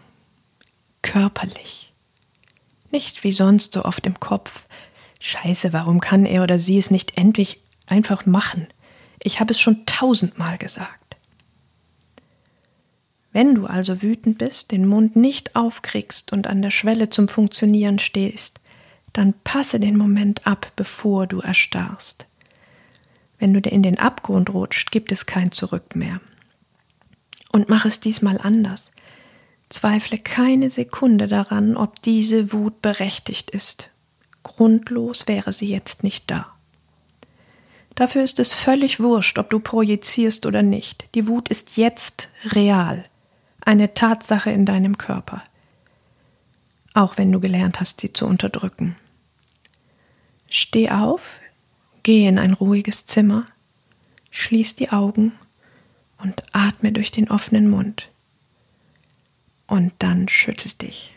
Körperlich 1.02 1.91
nicht 2.92 3.24
wie 3.24 3.32
sonst 3.32 3.74
so 3.74 3.84
oft 3.84 4.06
im 4.06 4.20
Kopf. 4.20 4.64
Scheiße, 5.20 5.72
warum 5.72 6.00
kann 6.00 6.26
er 6.26 6.42
oder 6.42 6.58
sie 6.58 6.78
es 6.78 6.90
nicht 6.90 7.16
endlich 7.16 7.60
einfach 7.86 8.26
machen? 8.26 8.66
Ich 9.20 9.40
habe 9.40 9.52
es 9.52 9.60
schon 9.60 9.86
tausendmal 9.86 10.58
gesagt. 10.58 11.16
Wenn 13.32 13.54
du 13.54 13.66
also 13.66 14.02
wütend 14.02 14.38
bist, 14.38 14.72
den 14.72 14.86
Mund 14.86 15.16
nicht 15.16 15.56
aufkriegst 15.56 16.32
und 16.32 16.46
an 16.46 16.60
der 16.60 16.70
Schwelle 16.70 17.08
zum 17.08 17.28
Funktionieren 17.28 17.98
stehst, 17.98 18.60
dann 19.12 19.34
passe 19.44 19.80
den 19.80 19.96
Moment 19.96 20.46
ab, 20.46 20.72
bevor 20.76 21.26
du 21.26 21.40
erstarrst. 21.40 22.26
Wenn 23.38 23.54
du 23.54 23.60
in 23.60 23.82
den 23.82 23.98
Abgrund 23.98 24.50
rutscht, 24.50 24.90
gibt 24.90 25.12
es 25.12 25.26
kein 25.26 25.50
Zurück 25.50 25.96
mehr. 25.96 26.20
Und 27.52 27.68
mach 27.68 27.84
es 27.84 28.00
diesmal 28.00 28.38
anders. 28.40 28.92
Zweifle 29.72 30.18
keine 30.18 30.68
Sekunde 30.68 31.28
daran, 31.28 31.76
ob 31.76 32.02
diese 32.02 32.52
Wut 32.52 32.82
berechtigt 32.82 33.50
ist. 33.50 33.88
Grundlos 34.42 35.28
wäre 35.28 35.52
sie 35.52 35.68
jetzt 35.68 36.04
nicht 36.04 36.30
da. 36.30 36.46
Dafür 37.94 38.22
ist 38.22 38.38
es 38.38 38.52
völlig 38.52 39.00
wurscht, 39.00 39.38
ob 39.38 39.50
du 39.50 39.60
projizierst 39.60 40.46
oder 40.46 40.62
nicht. 40.62 41.06
Die 41.14 41.26
Wut 41.26 41.48
ist 41.48 41.76
jetzt 41.76 42.28
real, 42.44 43.04
eine 43.60 43.94
Tatsache 43.94 44.50
in 44.50 44.66
deinem 44.66 44.98
Körper, 44.98 45.42
auch 46.94 47.16
wenn 47.16 47.32
du 47.32 47.40
gelernt 47.40 47.80
hast, 47.80 48.00
sie 48.00 48.12
zu 48.12 48.26
unterdrücken. 48.26 48.96
Steh 50.48 50.90
auf, 50.90 51.40
geh 52.02 52.26
in 52.26 52.38
ein 52.38 52.52
ruhiges 52.52 53.06
Zimmer, 53.06 53.46
schließ 54.30 54.76
die 54.76 54.90
Augen 54.90 55.32
und 56.18 56.42
atme 56.52 56.92
durch 56.92 57.10
den 57.10 57.30
offenen 57.30 57.70
Mund. 57.70 58.11
Und 59.72 59.94
dann 60.00 60.28
schüttel 60.28 60.70
dich. 60.82 61.14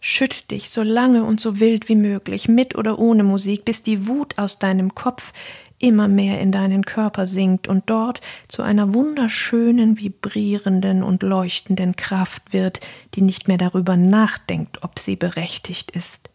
Schüttel 0.00 0.42
dich 0.50 0.70
so 0.70 0.82
lange 0.82 1.22
und 1.22 1.40
so 1.40 1.60
wild 1.60 1.88
wie 1.88 1.94
möglich, 1.94 2.48
mit 2.48 2.74
oder 2.74 2.98
ohne 2.98 3.22
Musik, 3.22 3.64
bis 3.64 3.84
die 3.84 4.08
Wut 4.08 4.38
aus 4.38 4.58
deinem 4.58 4.96
Kopf 4.96 5.32
immer 5.78 6.08
mehr 6.08 6.40
in 6.40 6.50
deinen 6.50 6.84
Körper 6.84 7.26
sinkt 7.26 7.68
und 7.68 7.88
dort 7.88 8.20
zu 8.48 8.62
einer 8.64 8.92
wunderschönen, 8.92 10.00
vibrierenden 10.00 11.04
und 11.04 11.22
leuchtenden 11.22 11.94
Kraft 11.94 12.52
wird, 12.52 12.80
die 13.14 13.22
nicht 13.22 13.46
mehr 13.46 13.58
darüber 13.58 13.96
nachdenkt, 13.96 14.82
ob 14.82 14.98
sie 14.98 15.14
berechtigt 15.14 15.92
ist, 15.92 16.28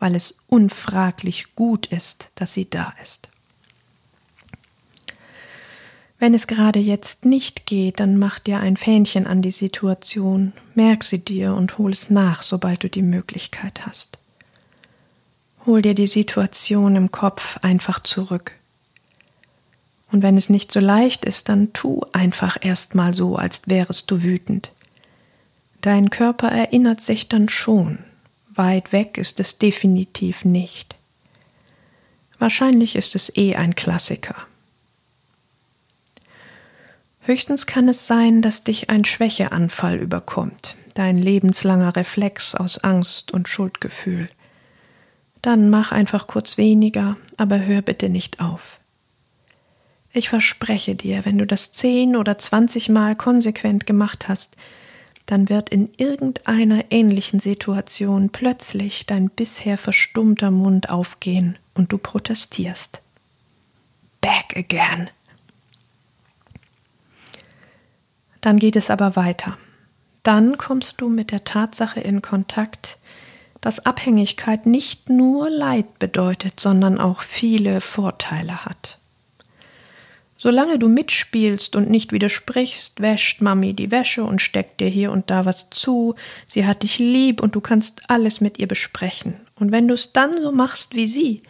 weil 0.00 0.16
es 0.16 0.40
unfraglich 0.48 1.54
gut 1.54 1.86
ist, 1.86 2.30
dass 2.34 2.52
sie 2.52 2.68
da 2.68 2.94
ist. 3.00 3.28
Wenn 6.22 6.34
es 6.34 6.46
gerade 6.46 6.78
jetzt 6.78 7.24
nicht 7.24 7.66
geht, 7.66 7.98
dann 7.98 8.16
mach 8.16 8.38
dir 8.38 8.60
ein 8.60 8.76
Fähnchen 8.76 9.26
an 9.26 9.42
die 9.42 9.50
Situation, 9.50 10.52
merk 10.76 11.02
sie 11.02 11.18
dir 11.18 11.52
und 11.52 11.78
hol 11.78 11.90
es 11.90 12.10
nach, 12.10 12.44
sobald 12.44 12.84
du 12.84 12.88
die 12.88 13.02
Möglichkeit 13.02 13.84
hast. 13.84 14.20
Hol 15.66 15.82
dir 15.82 15.94
die 15.94 16.06
Situation 16.06 16.94
im 16.94 17.10
Kopf 17.10 17.58
einfach 17.62 17.98
zurück. 17.98 18.52
Und 20.12 20.22
wenn 20.22 20.36
es 20.36 20.48
nicht 20.48 20.70
so 20.70 20.78
leicht 20.78 21.24
ist, 21.24 21.48
dann 21.48 21.72
tu 21.72 22.02
einfach 22.12 22.56
erstmal 22.60 23.14
so, 23.14 23.34
als 23.34 23.62
wärest 23.66 24.08
du 24.08 24.22
wütend. 24.22 24.70
Dein 25.80 26.08
Körper 26.08 26.52
erinnert 26.52 27.00
sich 27.00 27.26
dann 27.26 27.48
schon. 27.48 27.98
Weit 28.54 28.92
weg 28.92 29.18
ist 29.18 29.40
es 29.40 29.58
definitiv 29.58 30.44
nicht. 30.44 30.94
Wahrscheinlich 32.38 32.94
ist 32.94 33.16
es 33.16 33.36
eh 33.36 33.56
ein 33.56 33.74
Klassiker. 33.74 34.46
Höchstens 37.24 37.66
kann 37.66 37.88
es 37.88 38.06
sein, 38.06 38.42
dass 38.42 38.64
dich 38.64 38.90
ein 38.90 39.04
Schwächeanfall 39.04 39.96
überkommt, 39.96 40.76
dein 40.94 41.18
lebenslanger 41.18 41.94
Reflex 41.94 42.54
aus 42.56 42.78
Angst 42.78 43.30
und 43.32 43.48
Schuldgefühl. 43.48 44.28
Dann 45.40 45.70
mach 45.70 45.92
einfach 45.92 46.26
kurz 46.26 46.58
weniger, 46.58 47.16
aber 47.36 47.60
hör 47.60 47.80
bitte 47.82 48.08
nicht 48.08 48.40
auf. 48.40 48.80
Ich 50.12 50.28
verspreche 50.28 50.94
dir, 50.94 51.24
wenn 51.24 51.38
du 51.38 51.46
das 51.46 51.72
zehn 51.72 52.16
oder 52.16 52.38
zwanzig 52.38 52.88
Mal 52.88 53.16
konsequent 53.16 53.86
gemacht 53.86 54.28
hast, 54.28 54.56
dann 55.26 55.48
wird 55.48 55.70
in 55.70 55.90
irgendeiner 55.96 56.90
ähnlichen 56.90 57.38
Situation 57.38 58.30
plötzlich 58.30 59.06
dein 59.06 59.30
bisher 59.30 59.78
verstummter 59.78 60.50
Mund 60.50 60.90
aufgehen 60.90 61.56
und 61.74 61.92
du 61.92 61.98
protestierst. 61.98 63.00
Back 64.20 64.56
again. 64.56 65.08
Dann 68.42 68.58
geht 68.58 68.76
es 68.76 68.90
aber 68.90 69.16
weiter. 69.16 69.56
Dann 70.22 70.58
kommst 70.58 71.00
du 71.00 71.08
mit 71.08 71.30
der 71.30 71.44
Tatsache 71.44 72.00
in 72.00 72.20
Kontakt, 72.20 72.98
dass 73.62 73.86
Abhängigkeit 73.86 74.66
nicht 74.66 75.08
nur 75.08 75.48
Leid 75.48 75.98
bedeutet, 75.98 76.60
sondern 76.60 77.00
auch 77.00 77.22
viele 77.22 77.80
Vorteile 77.80 78.64
hat. 78.64 78.98
Solange 80.36 80.80
du 80.80 80.88
mitspielst 80.88 81.76
und 81.76 81.88
nicht 81.88 82.10
widersprichst, 82.10 83.00
wäscht 83.00 83.40
Mami 83.40 83.74
die 83.74 83.92
Wäsche 83.92 84.24
und 84.24 84.42
steckt 84.42 84.80
dir 84.80 84.88
hier 84.88 85.12
und 85.12 85.30
da 85.30 85.44
was 85.44 85.70
zu, 85.70 86.16
sie 86.46 86.66
hat 86.66 86.82
dich 86.82 86.98
lieb 86.98 87.40
und 87.40 87.54
du 87.54 87.60
kannst 87.60 88.02
alles 88.10 88.40
mit 88.40 88.58
ihr 88.58 88.66
besprechen. 88.66 89.34
Und 89.54 89.70
wenn 89.70 89.86
du 89.86 89.94
es 89.94 90.12
dann 90.12 90.42
so 90.42 90.50
machst 90.50 90.96
wie 90.96 91.06
sie, 91.06 91.44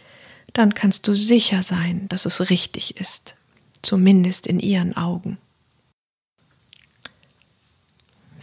dann 0.53 0.75
kannst 0.75 1.07
du 1.07 1.13
sicher 1.15 1.63
sein, 1.63 2.07
dass 2.09 2.27
es 2.27 2.51
richtig 2.51 2.99
ist, 2.99 3.33
zumindest 3.81 4.45
in 4.45 4.59
ihren 4.59 4.95
Augen. 4.95 5.39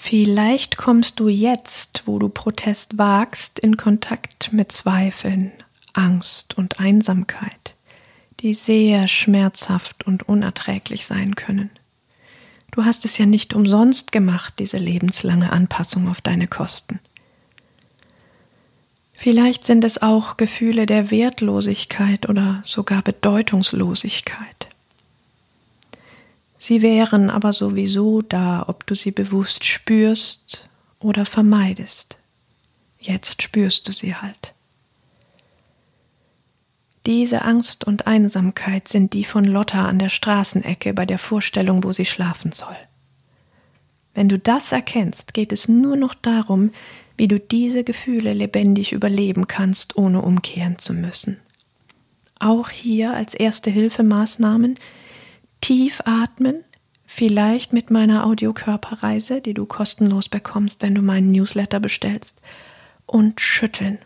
Vielleicht 0.02 0.78
kommst 0.78 1.20
du 1.20 1.28
jetzt, 1.28 2.04
wo 2.06 2.18
du 2.18 2.30
Protest 2.30 2.96
wagst, 2.96 3.58
in 3.58 3.76
Kontakt 3.76 4.50
mit 4.50 4.72
Zweifeln, 4.72 5.52
Angst 5.92 6.56
und 6.56 6.80
Einsamkeit, 6.80 7.76
die 8.40 8.54
sehr 8.54 9.06
schmerzhaft 9.08 10.06
und 10.06 10.26
unerträglich 10.26 11.04
sein 11.04 11.34
können. 11.34 11.68
Du 12.70 12.86
hast 12.86 13.04
es 13.04 13.18
ja 13.18 13.26
nicht 13.26 13.52
umsonst 13.52 14.10
gemacht, 14.10 14.54
diese 14.58 14.78
lebenslange 14.78 15.52
Anpassung 15.52 16.08
auf 16.08 16.22
deine 16.22 16.48
Kosten. 16.48 16.98
Vielleicht 19.12 19.66
sind 19.66 19.84
es 19.84 20.00
auch 20.00 20.38
Gefühle 20.38 20.86
der 20.86 21.10
Wertlosigkeit 21.10 22.26
oder 22.26 22.62
sogar 22.64 23.02
Bedeutungslosigkeit. 23.02 24.69
Sie 26.62 26.82
wären 26.82 27.30
aber 27.30 27.54
sowieso 27.54 28.20
da, 28.20 28.66
ob 28.68 28.86
du 28.86 28.94
sie 28.94 29.12
bewusst 29.12 29.64
spürst 29.64 30.68
oder 30.98 31.24
vermeidest. 31.24 32.18
Jetzt 33.00 33.40
spürst 33.40 33.88
du 33.88 33.92
sie 33.92 34.14
halt. 34.14 34.52
Diese 37.06 37.46
Angst 37.46 37.84
und 37.84 38.06
Einsamkeit 38.06 38.88
sind 38.88 39.14
die 39.14 39.24
von 39.24 39.44
Lotta 39.46 39.86
an 39.86 39.98
der 39.98 40.10
Straßenecke 40.10 40.92
bei 40.92 41.06
der 41.06 41.16
Vorstellung, 41.16 41.82
wo 41.82 41.94
sie 41.94 42.04
schlafen 42.04 42.52
soll. 42.52 42.76
Wenn 44.12 44.28
du 44.28 44.38
das 44.38 44.70
erkennst, 44.70 45.32
geht 45.32 45.52
es 45.52 45.66
nur 45.66 45.96
noch 45.96 46.12
darum, 46.12 46.72
wie 47.16 47.26
du 47.26 47.40
diese 47.40 47.84
Gefühle 47.84 48.34
lebendig 48.34 48.92
überleben 48.92 49.46
kannst, 49.46 49.96
ohne 49.96 50.20
umkehren 50.20 50.78
zu 50.78 50.92
müssen. 50.92 51.38
Auch 52.38 52.68
hier 52.68 53.14
als 53.14 53.32
erste 53.32 53.70
Hilfemaßnahmen 53.70 54.78
tief 55.60 56.00
atmen, 56.04 56.64
vielleicht 57.06 57.72
mit 57.72 57.90
meiner 57.90 58.26
Audiokörperreise, 58.26 59.40
die 59.40 59.54
du 59.54 59.66
kostenlos 59.66 60.28
bekommst, 60.28 60.82
wenn 60.82 60.94
du 60.94 61.02
meinen 61.02 61.32
Newsletter 61.32 61.80
bestellst, 61.80 62.40
und 63.06 63.40
schütteln. 63.40 63.98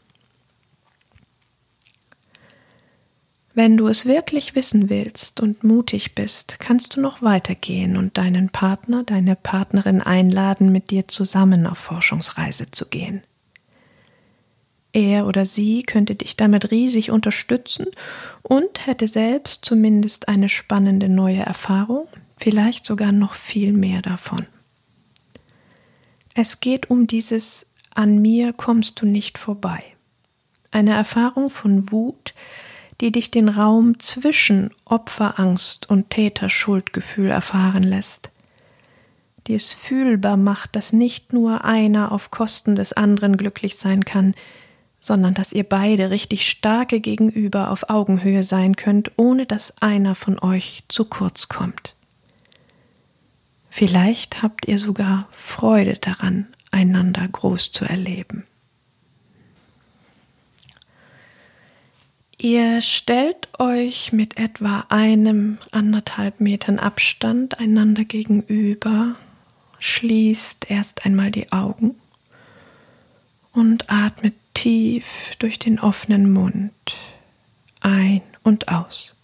Wenn 3.56 3.76
du 3.76 3.86
es 3.86 4.04
wirklich 4.04 4.56
wissen 4.56 4.90
willst 4.90 5.40
und 5.40 5.62
mutig 5.62 6.16
bist, 6.16 6.58
kannst 6.58 6.96
du 6.96 7.00
noch 7.00 7.22
weitergehen 7.22 7.96
und 7.96 8.18
deinen 8.18 8.48
Partner, 8.48 9.04
deine 9.04 9.36
Partnerin 9.36 10.00
einladen, 10.00 10.72
mit 10.72 10.90
dir 10.90 11.06
zusammen 11.06 11.68
auf 11.68 11.78
Forschungsreise 11.78 12.72
zu 12.72 12.88
gehen. 12.88 13.22
Er 14.94 15.26
oder 15.26 15.44
sie 15.44 15.82
könnte 15.82 16.14
dich 16.14 16.36
damit 16.36 16.70
riesig 16.70 17.10
unterstützen 17.10 17.86
und 18.42 18.86
hätte 18.86 19.08
selbst 19.08 19.64
zumindest 19.64 20.28
eine 20.28 20.48
spannende 20.48 21.08
neue 21.08 21.40
Erfahrung, 21.40 22.06
vielleicht 22.36 22.86
sogar 22.86 23.10
noch 23.10 23.34
viel 23.34 23.72
mehr 23.72 24.02
davon. 24.02 24.46
Es 26.34 26.60
geht 26.60 26.90
um 26.90 27.08
dieses 27.08 27.66
An 27.96 28.22
mir 28.22 28.52
kommst 28.52 29.02
du 29.02 29.06
nicht 29.06 29.36
vorbei. 29.36 29.82
Eine 30.70 30.94
Erfahrung 30.94 31.50
von 31.50 31.90
Wut, 31.90 32.32
die 33.00 33.10
dich 33.10 33.32
den 33.32 33.48
Raum 33.48 33.98
zwischen 33.98 34.70
Opferangst 34.84 35.90
und 35.90 36.10
Täterschuldgefühl 36.10 37.30
erfahren 37.30 37.82
lässt, 37.82 38.30
die 39.48 39.54
es 39.54 39.72
fühlbar 39.72 40.36
macht, 40.36 40.76
dass 40.76 40.92
nicht 40.92 41.32
nur 41.32 41.64
einer 41.64 42.12
auf 42.12 42.30
Kosten 42.30 42.76
des 42.76 42.92
anderen 42.92 43.36
glücklich 43.36 43.76
sein 43.76 44.04
kann, 44.04 44.34
sondern 45.04 45.34
dass 45.34 45.52
ihr 45.52 45.64
beide 45.64 46.08
richtig 46.08 46.48
starke 46.48 46.98
Gegenüber 46.98 47.70
auf 47.70 47.90
Augenhöhe 47.90 48.42
sein 48.42 48.74
könnt, 48.74 49.12
ohne 49.18 49.44
dass 49.44 49.82
einer 49.82 50.14
von 50.14 50.38
euch 50.38 50.82
zu 50.88 51.04
kurz 51.04 51.48
kommt. 51.48 51.94
Vielleicht 53.68 54.42
habt 54.42 54.66
ihr 54.66 54.78
sogar 54.78 55.28
Freude 55.30 55.98
daran, 55.98 56.46
einander 56.70 57.28
groß 57.28 57.72
zu 57.72 57.84
erleben. 57.84 58.46
Ihr 62.38 62.80
stellt 62.80 63.48
euch 63.58 64.10
mit 64.10 64.38
etwa 64.38 64.86
einem 64.88 65.58
anderthalb 65.70 66.40
Metern 66.40 66.78
Abstand 66.78 67.58
einander 67.58 68.06
gegenüber, 68.06 69.16
schließt 69.80 70.70
erst 70.70 71.04
einmal 71.04 71.30
die 71.30 71.52
Augen 71.52 71.94
und 73.52 73.90
atmet 73.90 74.32
tief 74.54 75.34
durch 75.38 75.58
den 75.58 75.78
offenen 75.78 76.32
Mund 76.32 76.72
ein 77.80 78.22
und 78.42 78.68
aus, 78.68 79.14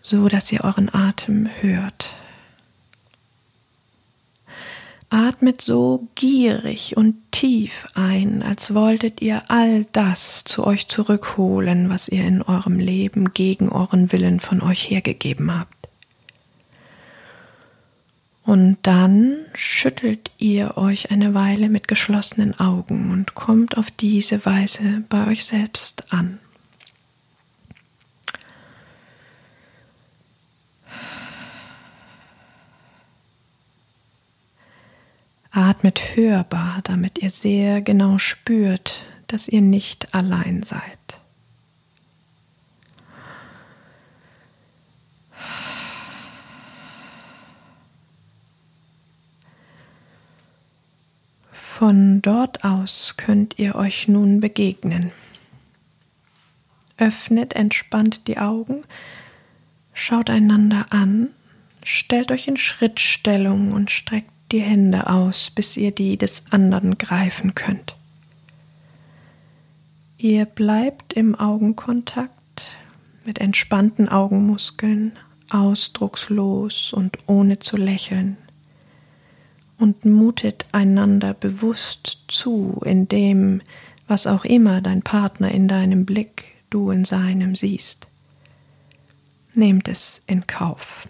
so 0.00 0.28
dass 0.28 0.50
ihr 0.50 0.64
euren 0.64 0.92
Atem 0.92 1.48
hört. 1.60 2.10
Atmet 5.08 5.62
so 5.62 6.08
gierig 6.16 6.96
und 6.96 7.14
tief 7.30 7.86
ein, 7.94 8.42
als 8.42 8.74
wolltet 8.74 9.22
ihr 9.22 9.44
all 9.48 9.84
das 9.92 10.42
zu 10.42 10.66
euch 10.66 10.88
zurückholen, 10.88 11.88
was 11.88 12.08
ihr 12.08 12.24
in 12.24 12.42
eurem 12.42 12.78
Leben 12.80 13.32
gegen 13.32 13.68
euren 13.68 14.10
Willen 14.10 14.40
von 14.40 14.62
euch 14.62 14.90
hergegeben 14.90 15.56
habt. 15.56 15.75
Und 18.46 18.78
dann 18.82 19.38
schüttelt 19.54 20.30
ihr 20.38 20.76
euch 20.78 21.10
eine 21.10 21.34
Weile 21.34 21.68
mit 21.68 21.88
geschlossenen 21.88 22.58
Augen 22.58 23.10
und 23.10 23.34
kommt 23.34 23.76
auf 23.76 23.90
diese 23.90 24.46
Weise 24.46 25.02
bei 25.08 25.26
euch 25.26 25.44
selbst 25.44 26.12
an. 26.12 26.38
Atmet 35.50 36.14
hörbar, 36.14 36.82
damit 36.84 37.18
ihr 37.18 37.30
sehr 37.30 37.80
genau 37.80 38.18
spürt, 38.18 39.06
dass 39.26 39.48
ihr 39.48 39.62
nicht 39.62 40.14
allein 40.14 40.62
seid. 40.62 40.98
Von 51.78 52.15
dort 52.26 52.64
aus 52.64 53.16
könnt 53.16 53.58
ihr 53.58 53.76
euch 53.76 54.08
nun 54.08 54.40
begegnen. 54.40 55.12
Öffnet 56.96 57.54
entspannt 57.54 58.26
die 58.26 58.38
Augen, 58.38 58.82
schaut 59.92 60.28
einander 60.28 60.86
an, 60.90 61.28
stellt 61.84 62.32
euch 62.32 62.48
in 62.48 62.56
Schrittstellung 62.56 63.72
und 63.72 63.90
streckt 63.90 64.30
die 64.50 64.60
Hände 64.60 65.08
aus, 65.08 65.50
bis 65.50 65.76
ihr 65.76 65.92
die 65.92 66.16
des 66.16 66.44
anderen 66.50 66.98
greifen 66.98 67.54
könnt. 67.54 67.94
Ihr 70.18 70.46
bleibt 70.46 71.12
im 71.12 71.34
Augenkontakt 71.34 72.32
mit 73.24 73.38
entspannten 73.38 74.08
Augenmuskeln, 74.08 75.12
ausdruckslos 75.50 76.92
und 76.92 77.18
ohne 77.26 77.60
zu 77.60 77.76
lächeln 77.76 78.36
und 79.78 80.04
mutet 80.04 80.64
einander 80.72 81.34
bewusst 81.34 82.18
zu 82.28 82.80
in 82.84 83.08
dem, 83.08 83.62
was 84.08 84.26
auch 84.26 84.44
immer 84.44 84.80
dein 84.80 85.02
Partner 85.02 85.50
in 85.50 85.68
deinem 85.68 86.06
Blick, 86.06 86.54
du 86.70 86.90
in 86.90 87.04
seinem 87.04 87.54
siehst. 87.56 88.08
Nehmt 89.54 89.88
es 89.88 90.22
in 90.26 90.46
Kauf. 90.46 91.08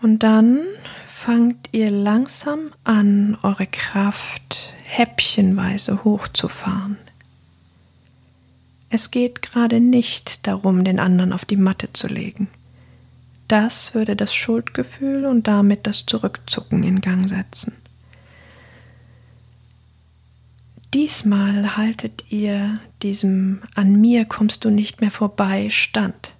Und 0.00 0.22
dann 0.22 0.60
fangt 1.08 1.70
ihr 1.72 1.90
langsam 1.90 2.72
an, 2.84 3.38
eure 3.42 3.66
Kraft 3.66 4.74
häppchenweise 4.84 6.04
hochzufahren. 6.04 6.98
Es 8.90 9.10
geht 9.10 9.40
gerade 9.40 9.80
nicht 9.80 10.46
darum, 10.46 10.84
den 10.84 11.00
anderen 11.00 11.32
auf 11.32 11.46
die 11.46 11.56
Matte 11.56 11.92
zu 11.92 12.06
legen. 12.06 12.48
Das 13.48 13.94
würde 13.94 14.16
das 14.16 14.34
Schuldgefühl 14.34 15.26
und 15.26 15.46
damit 15.46 15.86
das 15.86 16.06
Zurückzucken 16.06 16.82
in 16.82 17.00
Gang 17.00 17.28
setzen. 17.28 17.76
Diesmal 20.94 21.76
haltet 21.76 22.24
ihr 22.30 22.78
diesem 23.02 23.62
An 23.74 24.00
mir 24.00 24.24
kommst 24.24 24.64
du 24.64 24.70
nicht 24.70 25.00
mehr 25.00 25.10
vorbei 25.10 25.68
stand. 25.68 26.34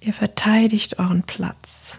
Ihr 0.00 0.12
verteidigt 0.12 0.98
euren 0.98 1.24
Platz. 1.24 1.98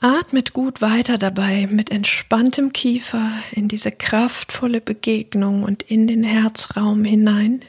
Atmet 0.00 0.52
gut 0.52 0.82
weiter 0.82 1.16
dabei 1.16 1.66
mit 1.68 1.90
entspanntem 1.90 2.72
Kiefer 2.72 3.30
in 3.50 3.66
diese 3.68 3.90
kraftvolle 3.90 4.82
Begegnung 4.82 5.62
und 5.62 5.82
in 5.82 6.06
den 6.06 6.22
Herzraum 6.22 7.04
hinein 7.04 7.64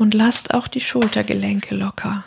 und 0.00 0.14
lasst 0.14 0.52
auch 0.52 0.66
die 0.66 0.80
Schultergelenke 0.80 1.74
locker. 1.74 2.24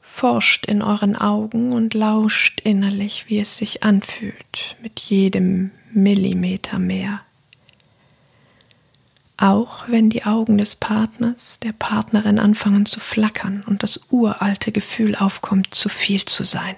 Forscht 0.00 0.64
in 0.64 0.80
euren 0.80 1.16
Augen 1.16 1.72
und 1.72 1.92
lauscht 1.92 2.60
innerlich, 2.60 3.28
wie 3.28 3.40
es 3.40 3.56
sich 3.56 3.82
anfühlt 3.82 4.76
mit 4.80 5.00
jedem 5.00 5.72
Millimeter 5.92 6.78
mehr 6.78 7.20
auch 9.36 9.88
wenn 9.88 10.10
die 10.10 10.24
Augen 10.24 10.58
des 10.58 10.76
Partners, 10.76 11.58
der 11.60 11.72
Partnerin 11.72 12.38
anfangen 12.38 12.86
zu 12.86 13.00
flackern 13.00 13.64
und 13.66 13.82
das 13.82 14.00
uralte 14.10 14.70
Gefühl 14.72 15.16
aufkommt, 15.16 15.74
zu 15.74 15.88
viel 15.88 16.24
zu 16.24 16.44
sein. 16.44 16.76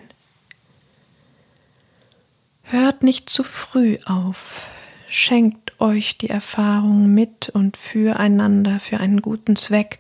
Hört 2.63 3.03
nicht 3.03 3.31
zu 3.31 3.45
früh 3.45 3.99
auf, 4.05 4.69
schenkt 5.09 5.66
euch 5.81 6.18
die 6.18 6.31
Erfahrung 6.31 7.12
mit 7.12 7.49
und 7.49 7.77
füreinander 7.77 8.81
für 8.81 8.99
einen 8.99 9.22
guten 9.22 9.57
Zweck, 9.57 9.99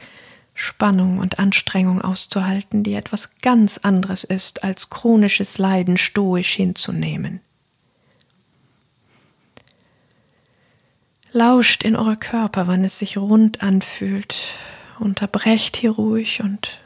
Spannung 0.54 1.18
und 1.18 1.38
Anstrengung 1.38 2.00
auszuhalten, 2.00 2.82
die 2.82 2.94
etwas 2.94 3.36
ganz 3.42 3.78
anderes 3.78 4.24
ist, 4.24 4.64
als 4.64 4.90
chronisches 4.90 5.58
Leiden 5.58 5.96
stoisch 5.98 6.54
hinzunehmen. 6.54 7.40
Lauscht 11.32 11.84
in 11.84 11.96
eure 11.96 12.16
Körper, 12.16 12.66
wann 12.66 12.84
es 12.84 12.98
sich 12.98 13.18
rund 13.18 13.62
anfühlt. 13.62 14.54
Unterbrecht 14.98 15.76
hier 15.76 15.90
ruhig 15.90 16.40
und 16.42 16.78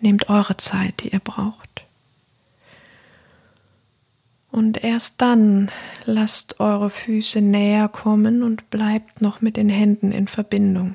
nehmt 0.00 0.28
eure 0.28 0.56
Zeit, 0.56 1.04
die 1.04 1.10
ihr 1.10 1.20
braucht. 1.20 1.73
Und 4.54 4.84
erst 4.84 5.20
dann 5.20 5.68
lasst 6.04 6.60
eure 6.60 6.88
Füße 6.88 7.40
näher 7.40 7.88
kommen 7.88 8.44
und 8.44 8.70
bleibt 8.70 9.20
noch 9.20 9.40
mit 9.40 9.56
den 9.56 9.68
Händen 9.68 10.12
in 10.12 10.28
Verbindung, 10.28 10.94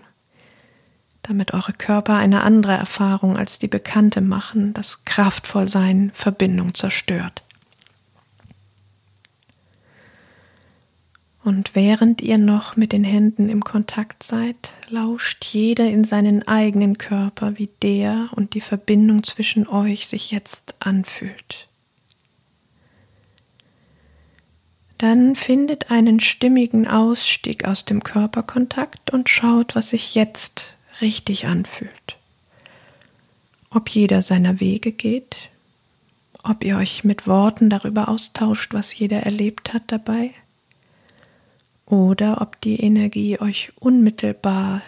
damit 1.23 1.53
eure 1.53 1.73
Körper 1.73 2.15
eine 2.15 2.43
andere 2.43 2.71
Erfahrung 2.71 3.35
als 3.35 3.59
die 3.59 3.67
bekannte 3.67 4.21
machen, 4.21 4.73
das 4.73 5.03
Kraftvollsein 5.03 6.11
Verbindung 6.13 6.73
zerstört. 6.73 7.43
Und 11.43 11.75
während 11.75 12.21
ihr 12.21 12.37
noch 12.37 12.77
mit 12.77 12.93
den 12.93 13.03
Händen 13.03 13.49
im 13.49 13.65
Kontakt 13.65 14.23
seid, 14.23 14.71
lauscht 14.87 15.43
jeder 15.43 15.89
in 15.89 16.05
seinen 16.05 16.47
eigenen 16.47 16.97
Körper, 16.97 17.57
wie 17.57 17.69
der 17.83 18.29
und 18.31 18.53
die 18.53 18.61
Verbindung 18.61 19.23
zwischen 19.23 19.67
euch 19.67 20.07
sich 20.07 20.31
jetzt 20.31 20.75
anfühlt. 20.79 21.68
Dann 24.99 25.35
findet 25.35 25.91
einen 25.91 26.19
stimmigen 26.19 26.85
Ausstieg 26.85 27.63
aus 27.63 27.85
dem 27.85 28.03
Körperkontakt 28.03 29.11
und 29.11 29.29
schaut, 29.29 29.73
was 29.73 29.91
sich 29.91 30.13
jetzt 30.13 30.73
richtig 30.99 31.45
anfühlt. 31.45 32.17
Ob 33.69 33.89
jeder 33.89 34.21
seiner 34.21 34.59
Wege 34.59 34.91
geht, 34.91 35.37
ob 36.43 36.65
ihr 36.65 36.75
euch 36.75 37.05
mit 37.05 37.27
Worten 37.27 37.69
darüber 37.69 38.09
austauscht, 38.09 38.73
was 38.73 38.97
jeder 38.97 39.23
erlebt 39.23 39.73
hat 39.73 39.83
dabei 39.87 40.31
oder 41.85 42.41
ob 42.41 42.59
die 42.59 42.81
Energie 42.81 43.39
euch 43.39 43.71
unmittelbar 43.79 44.81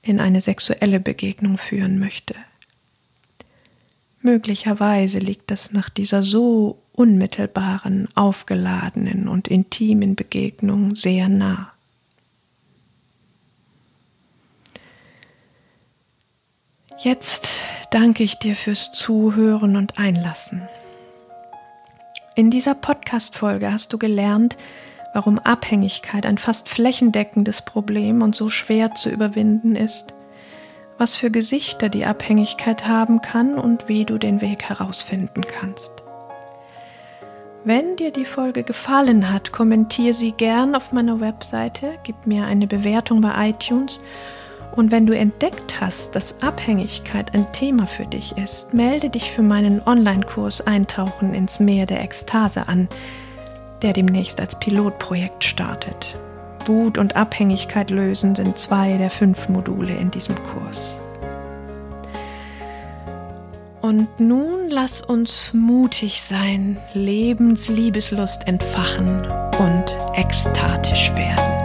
in 0.00 0.20
eine 0.20 0.40
sexuelle 0.40 1.00
Begegnung 1.00 1.58
führen 1.58 1.98
möchte. 1.98 2.36
Möglicherweise 4.22 5.18
liegt 5.18 5.50
es 5.50 5.72
nach 5.72 5.88
dieser 5.88 6.22
so 6.22 6.80
unmittelbaren, 7.00 8.08
aufgeladenen 8.14 9.26
und 9.26 9.48
intimen 9.48 10.16
Begegnung 10.16 10.94
sehr 10.94 11.30
nah. 11.30 11.72
Jetzt 16.98 17.48
danke 17.90 18.22
ich 18.22 18.38
dir 18.38 18.54
fürs 18.54 18.92
Zuhören 18.92 19.76
und 19.76 19.98
Einlassen. 19.98 20.68
In 22.34 22.50
dieser 22.50 22.74
Podcast-Folge 22.74 23.72
hast 23.72 23.94
du 23.94 23.98
gelernt, 23.98 24.58
warum 25.14 25.38
Abhängigkeit 25.38 26.26
ein 26.26 26.36
fast 26.36 26.68
flächendeckendes 26.68 27.62
Problem 27.62 28.20
und 28.20 28.36
so 28.36 28.50
schwer 28.50 28.94
zu 28.94 29.08
überwinden 29.08 29.74
ist, 29.74 30.12
was 30.98 31.16
für 31.16 31.30
Gesichter 31.30 31.88
die 31.88 32.04
Abhängigkeit 32.04 32.86
haben 32.86 33.22
kann 33.22 33.54
und 33.54 33.88
wie 33.88 34.04
du 34.04 34.18
den 34.18 34.42
Weg 34.42 34.64
herausfinden 34.64 35.40
kannst. 35.40 35.99
Wenn 37.64 37.96
dir 37.96 38.10
die 38.10 38.24
Folge 38.24 38.62
gefallen 38.62 39.30
hat, 39.30 39.52
kommentiere 39.52 40.14
sie 40.14 40.32
gern 40.32 40.74
auf 40.74 40.92
meiner 40.92 41.20
Webseite, 41.20 41.98
gib 42.04 42.26
mir 42.26 42.44
eine 42.46 42.66
Bewertung 42.66 43.20
bei 43.20 43.50
iTunes 43.50 44.00
und 44.76 44.90
wenn 44.90 45.06
du 45.06 45.16
entdeckt 45.16 45.80
hast, 45.80 46.14
dass 46.14 46.40
Abhängigkeit 46.42 47.34
ein 47.34 47.52
Thema 47.52 47.86
für 47.86 48.06
dich 48.06 48.36
ist, 48.38 48.72
melde 48.72 49.10
dich 49.10 49.30
für 49.30 49.42
meinen 49.42 49.82
Online-Kurs 49.84 50.66
Eintauchen 50.66 51.34
ins 51.34 51.60
Meer 51.60 51.86
der 51.86 52.02
Ekstase 52.02 52.66
an 52.66 52.88
der 53.82 53.92
demnächst 53.92 54.40
als 54.40 54.58
Pilotprojekt 54.58 55.44
startet. 55.44 56.14
Wut 56.66 56.98
und 56.98 57.16
Abhängigkeit 57.16 57.90
lösen 57.90 58.34
sind 58.34 58.58
zwei 58.58 58.96
der 58.98 59.10
fünf 59.10 59.48
Module 59.48 59.94
in 59.94 60.10
diesem 60.10 60.36
Kurs. 60.36 60.99
Und 63.80 64.20
nun 64.20 64.68
lass 64.68 65.00
uns 65.00 65.54
mutig 65.54 66.22
sein, 66.22 66.78
Lebensliebeslust 66.92 68.46
entfachen 68.46 69.26
und 69.58 69.98
ekstatisch 70.14 71.10
werden. 71.14 71.59